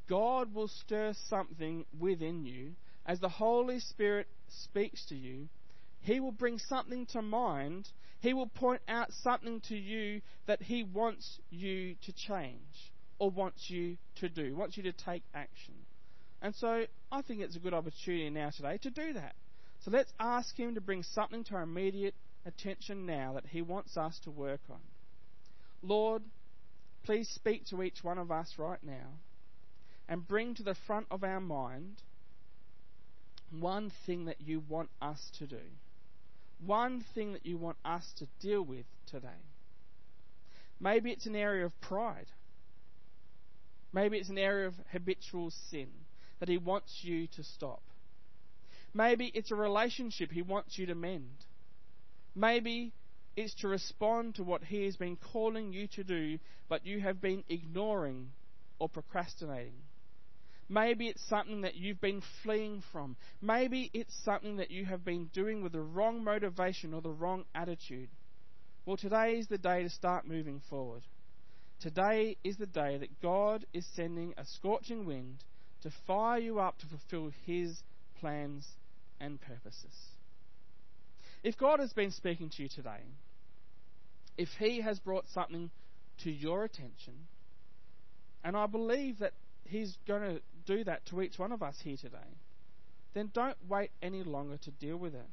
God 0.07 0.53
will 0.53 0.67
stir 0.67 1.13
something 1.29 1.85
within 1.97 2.45
you 2.45 2.73
as 3.05 3.19
the 3.19 3.29
Holy 3.29 3.79
Spirit 3.79 4.27
speaks 4.47 5.05
to 5.07 5.15
you. 5.15 5.47
He 6.01 6.19
will 6.19 6.31
bring 6.31 6.59
something 6.59 7.05
to 7.07 7.21
mind 7.21 7.89
he 8.19 8.33
will 8.33 8.47
point 8.47 8.81
out 8.87 9.11
something 9.23 9.61
to 9.69 9.77
you 9.77 10.21
that 10.45 10.61
He 10.61 10.83
wants 10.83 11.39
you 11.49 11.95
to 12.03 12.11
change 12.11 12.91
or 13.17 13.31
wants 13.31 13.69
you 13.69 13.97
to 14.17 14.29
do, 14.29 14.55
wants 14.55 14.77
you 14.77 14.83
to 14.83 14.91
take 14.91 15.23
action. 15.33 15.73
And 16.41 16.53
so 16.55 16.85
I 17.11 17.21
think 17.21 17.41
it's 17.41 17.55
a 17.55 17.59
good 17.59 17.73
opportunity 17.73 18.29
now 18.29 18.49
today 18.49 18.77
to 18.79 18.89
do 18.89 19.13
that. 19.13 19.35
So 19.83 19.91
let's 19.91 20.11
ask 20.19 20.57
Him 20.57 20.75
to 20.75 20.81
bring 20.81 21.03
something 21.03 21.43
to 21.45 21.55
our 21.55 21.63
immediate 21.63 22.15
attention 22.45 23.05
now 23.05 23.33
that 23.33 23.47
He 23.47 23.61
wants 23.61 23.97
us 23.97 24.19
to 24.23 24.31
work 24.31 24.61
on. 24.69 24.79
Lord, 25.81 26.23
please 27.03 27.29
speak 27.29 27.65
to 27.67 27.81
each 27.83 28.03
one 28.03 28.17
of 28.17 28.31
us 28.31 28.55
right 28.57 28.83
now 28.83 29.19
and 30.07 30.27
bring 30.27 30.55
to 30.55 30.63
the 30.63 30.75
front 30.87 31.07
of 31.11 31.23
our 31.23 31.39
mind 31.39 32.01
one 33.51 33.91
thing 34.05 34.25
that 34.25 34.41
you 34.41 34.61
want 34.67 34.89
us 35.01 35.31
to 35.39 35.47
do. 35.47 35.61
One 36.65 37.03
thing 37.15 37.33
that 37.33 37.45
you 37.45 37.57
want 37.57 37.77
us 37.85 38.11
to 38.17 38.27
deal 38.41 38.61
with 38.61 38.85
today. 39.09 39.27
Maybe 40.79 41.11
it's 41.11 41.25
an 41.25 41.35
area 41.35 41.65
of 41.65 41.81
pride. 41.81 42.27
Maybe 43.93 44.17
it's 44.17 44.29
an 44.29 44.37
area 44.37 44.67
of 44.67 44.75
habitual 44.91 45.51
sin 45.69 45.89
that 46.39 46.49
He 46.49 46.57
wants 46.57 46.99
you 47.01 47.27
to 47.35 47.43
stop. 47.43 47.81
Maybe 48.93 49.31
it's 49.33 49.51
a 49.51 49.55
relationship 49.55 50.31
He 50.31 50.41
wants 50.41 50.77
you 50.77 50.85
to 50.87 50.95
mend. 50.95 51.45
Maybe 52.35 52.93
it's 53.35 53.53
to 53.55 53.67
respond 53.67 54.35
to 54.35 54.43
what 54.43 54.63
He 54.63 54.85
has 54.85 54.95
been 54.95 55.17
calling 55.17 55.73
you 55.73 55.87
to 55.95 56.03
do, 56.03 56.39
but 56.67 56.85
you 56.85 56.99
have 56.99 57.21
been 57.21 57.43
ignoring 57.49 58.31
or 58.79 58.89
procrastinating. 58.89 59.81
Maybe 60.67 61.07
it's 61.07 61.27
something 61.27 61.61
that 61.61 61.75
you've 61.75 61.99
been 61.99 62.21
fleeing 62.43 62.83
from. 62.91 63.15
Maybe 63.41 63.89
it's 63.93 64.13
something 64.23 64.57
that 64.57 64.69
you 64.69 64.85
have 64.85 65.03
been 65.03 65.25
doing 65.33 65.63
with 65.63 65.71
the 65.71 65.81
wrong 65.81 66.23
motivation 66.23 66.93
or 66.93 67.01
the 67.01 67.09
wrong 67.09 67.45
attitude. 67.55 68.09
Well, 68.85 68.97
today 68.97 69.39
is 69.39 69.47
the 69.47 69.57
day 69.57 69.83
to 69.83 69.89
start 69.89 70.27
moving 70.27 70.61
forward. 70.69 71.03
Today 71.81 72.37
is 72.43 72.57
the 72.57 72.67
day 72.67 72.97
that 72.97 73.21
God 73.21 73.65
is 73.73 73.85
sending 73.95 74.33
a 74.37 74.45
scorching 74.45 75.05
wind 75.05 75.43
to 75.81 75.91
fire 76.05 76.39
you 76.39 76.59
up 76.59 76.77
to 76.79 76.85
fulfill 76.87 77.31
His 77.45 77.81
plans 78.19 78.67
and 79.19 79.39
purposes. 79.41 79.93
If 81.43 81.57
God 81.57 81.79
has 81.79 81.93
been 81.93 82.11
speaking 82.11 82.49
to 82.49 82.63
you 82.63 82.69
today, 82.69 83.01
if 84.37 84.49
He 84.59 84.81
has 84.81 84.99
brought 84.99 85.25
something 85.33 85.69
to 86.23 86.31
your 86.31 86.65
attention, 86.65 87.13
and 88.43 88.57
I 88.57 88.67
believe 88.67 89.19
that 89.19 89.33
He's 89.63 89.97
going 90.07 90.21
to 90.21 90.41
do 90.65 90.83
that 90.83 91.05
to 91.07 91.21
each 91.21 91.39
one 91.39 91.51
of 91.51 91.63
us 91.63 91.75
here 91.83 91.97
today, 91.97 92.17
then 93.13 93.31
don't 93.33 93.57
wait 93.67 93.91
any 94.01 94.23
longer 94.23 94.57
to 94.57 94.71
deal 94.71 94.97
with 94.97 95.15
it. 95.15 95.27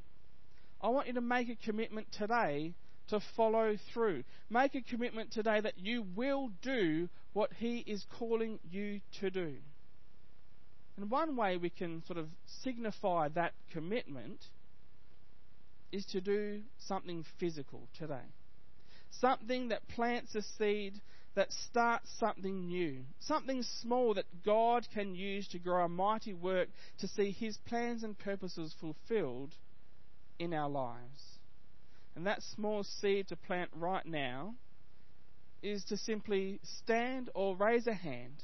I 0.81 0.89
want 0.89 1.09
you 1.09 1.15
to 1.15 1.21
make 1.21 1.49
a 1.49 1.57
commitment 1.57 2.07
today 2.13 2.75
to 3.09 3.21
follow 3.37 3.77
through. 3.93 4.25
Make 4.51 4.75
a 4.75 4.83
commitment 4.83 5.33
today 5.33 5.61
that 5.61 5.79
you 5.79 6.05
will 6.15 6.51
do 6.63 7.09
what 7.33 7.51
He 7.55 7.79
is 7.79 8.05
calling 8.19 8.59
you 8.71 9.01
to 9.21 9.31
do. 9.31 9.55
And 10.97 11.11
one 11.11 11.37
way 11.37 11.57
we 11.57 11.71
can 11.71 12.03
sort 12.07 12.19
of 12.19 12.29
signify 12.63 13.29
that 13.35 13.53
commitment 13.73 14.41
is 15.93 16.05
to 16.07 16.21
do 16.21 16.61
something 16.87 17.25
physical 17.39 17.89
today. 17.99 18.33
Something 19.21 19.69
that 19.69 19.87
plants 19.89 20.35
a 20.35 20.43
seed 20.59 21.01
that 21.35 21.53
starts 21.69 22.09
something 22.19 22.67
new. 22.67 23.05
Something 23.21 23.63
small 23.81 24.15
that 24.15 24.25
God 24.45 24.87
can 24.93 25.15
use 25.15 25.47
to 25.49 25.59
grow 25.59 25.85
a 25.85 25.89
mighty 25.89 26.33
work 26.35 26.69
to 26.99 27.09
see 27.09 27.31
His 27.31 27.57
plans 27.67 28.03
and 28.03 28.19
purposes 28.19 28.75
fulfilled 28.81 29.55
in 30.39 30.53
our 30.53 30.69
lives. 30.69 31.39
And 32.17 32.27
that 32.27 32.43
small 32.55 32.83
seed 32.83 33.29
to 33.29 33.37
plant 33.37 33.71
right 33.75 34.05
now 34.07 34.55
is 35.63 35.85
to 35.85 35.97
simply 35.97 36.59
stand 36.63 37.31
or 37.35 37.57
raise 37.57 37.87
a 37.87 37.95
hand. 37.95 38.43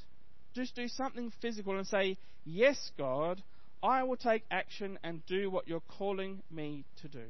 Just 0.53 0.75
do 0.75 0.87
something 0.87 1.31
physical 1.41 1.77
and 1.77 1.87
say, 1.87 2.17
Yes, 2.45 2.91
God, 2.97 3.41
I 3.83 4.03
will 4.03 4.15
take 4.15 4.45
action 4.49 4.97
and 5.03 5.25
do 5.25 5.51
what 5.51 5.67
you're 5.67 5.81
calling 5.81 6.41
me 6.49 6.85
to 7.01 7.09
do. 7.09 7.25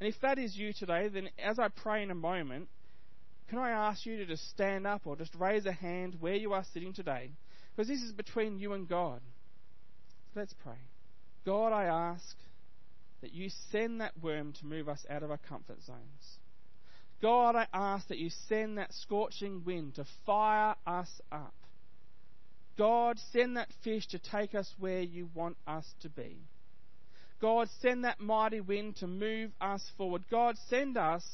And 0.00 0.08
if 0.08 0.18
that 0.22 0.38
is 0.38 0.56
you 0.56 0.72
today, 0.72 1.08
then 1.08 1.28
as 1.38 1.58
I 1.58 1.68
pray 1.68 2.02
in 2.02 2.10
a 2.10 2.14
moment, 2.14 2.68
can 3.48 3.58
I 3.58 3.70
ask 3.70 4.06
you 4.06 4.16
to 4.16 4.26
just 4.26 4.48
stand 4.50 4.86
up 4.86 5.02
or 5.06 5.16
just 5.16 5.34
raise 5.34 5.66
a 5.66 5.72
hand 5.72 6.16
where 6.18 6.34
you 6.34 6.54
are 6.54 6.64
sitting 6.72 6.94
today? 6.94 7.32
Because 7.76 7.88
this 7.88 8.02
is 8.02 8.12
between 8.12 8.58
you 8.58 8.72
and 8.72 8.88
God. 8.88 9.20
Let's 10.34 10.54
pray. 10.62 10.78
God, 11.44 11.72
I 11.72 11.84
ask 11.84 12.36
that 13.20 13.34
you 13.34 13.50
send 13.70 14.00
that 14.00 14.12
worm 14.22 14.52
to 14.54 14.66
move 14.66 14.88
us 14.88 15.04
out 15.10 15.22
of 15.22 15.30
our 15.30 15.40
comfort 15.48 15.82
zones. 15.84 16.38
God, 17.20 17.56
I 17.56 17.66
ask 17.72 18.08
that 18.08 18.18
you 18.18 18.30
send 18.48 18.78
that 18.78 18.94
scorching 18.94 19.62
wind 19.64 19.96
to 19.96 20.04
fire 20.24 20.76
us 20.86 21.10
up. 21.32 21.54
God, 22.78 23.18
send 23.32 23.56
that 23.56 23.68
fish 23.82 24.06
to 24.08 24.20
take 24.20 24.54
us 24.54 24.72
where 24.78 25.02
you 25.02 25.28
want 25.34 25.56
us 25.66 25.84
to 26.00 26.08
be. 26.08 26.38
God, 27.40 27.68
send 27.80 28.04
that 28.04 28.20
mighty 28.20 28.60
wind 28.60 28.96
to 28.96 29.06
move 29.08 29.50
us 29.60 29.84
forward. 29.96 30.22
God, 30.30 30.56
send 30.68 30.96
us 30.96 31.24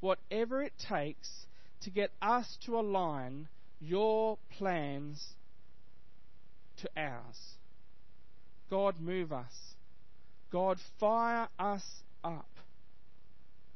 whatever 0.00 0.62
it 0.62 0.72
takes 0.88 1.46
to 1.82 1.90
get 1.90 2.10
us 2.20 2.58
to 2.66 2.78
align 2.78 3.48
your 3.80 4.38
plans 4.58 5.24
to 6.78 6.88
ours. 6.96 7.56
God, 8.68 9.00
move 9.00 9.32
us. 9.32 9.52
God, 10.50 10.78
fire 10.98 11.48
us 11.58 11.84
up. 12.24 12.48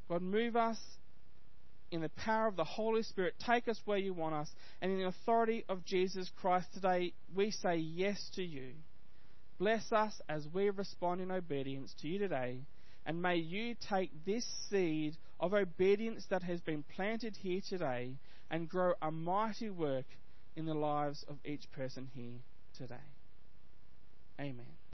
God, 0.09 0.23
move 0.23 0.57
us 0.57 0.79
in 1.93 2.01
the 2.01 2.09
power 2.09 2.49
of 2.49 2.57
the 2.57 2.65
Holy 2.65 3.03
Spirit. 3.03 3.35
Take 3.47 3.69
us 3.69 3.81
where 3.85 3.99
you 3.99 4.15
want 4.15 4.35
us. 4.35 4.51
And 4.81 4.91
in 4.91 4.99
the 4.99 5.07
authority 5.07 5.65
of 5.69 5.85
Jesus 5.85 6.31
Christ 6.41 6.69
today, 6.75 7.13
we 7.35 7.51
say 7.51 7.77
yes 7.77 8.31
to 8.35 8.43
you. 8.43 8.73
Bless 9.59 9.93
us 9.93 10.21
as 10.29 10.49
we 10.53 10.71
respond 10.71 11.21
in 11.21 11.31
obedience 11.31 11.95
to 12.01 12.09
you 12.09 12.19
today. 12.19 12.63
And 13.05 13.21
may 13.21 13.37
you 13.37 13.77
take 13.89 14.11
this 14.25 14.45
seed 14.71 15.17
of 15.39 15.55
obedience 15.55 16.25
that 16.31 16.43
has 16.43 16.61
been 16.61 16.83
planted 16.97 17.37
here 17.37 17.61
today 17.69 18.17
and 18.51 18.69
grow 18.69 18.95
a 19.03 19.11
mighty 19.11 19.71
work 19.71 20.07
in 20.57 20.67
the 20.67 20.75
lives 20.75 21.25
of 21.29 21.37
each 21.45 21.71
person 21.73 22.09
here 22.15 22.41
today. 22.77 22.95
Amen. 24.41 24.82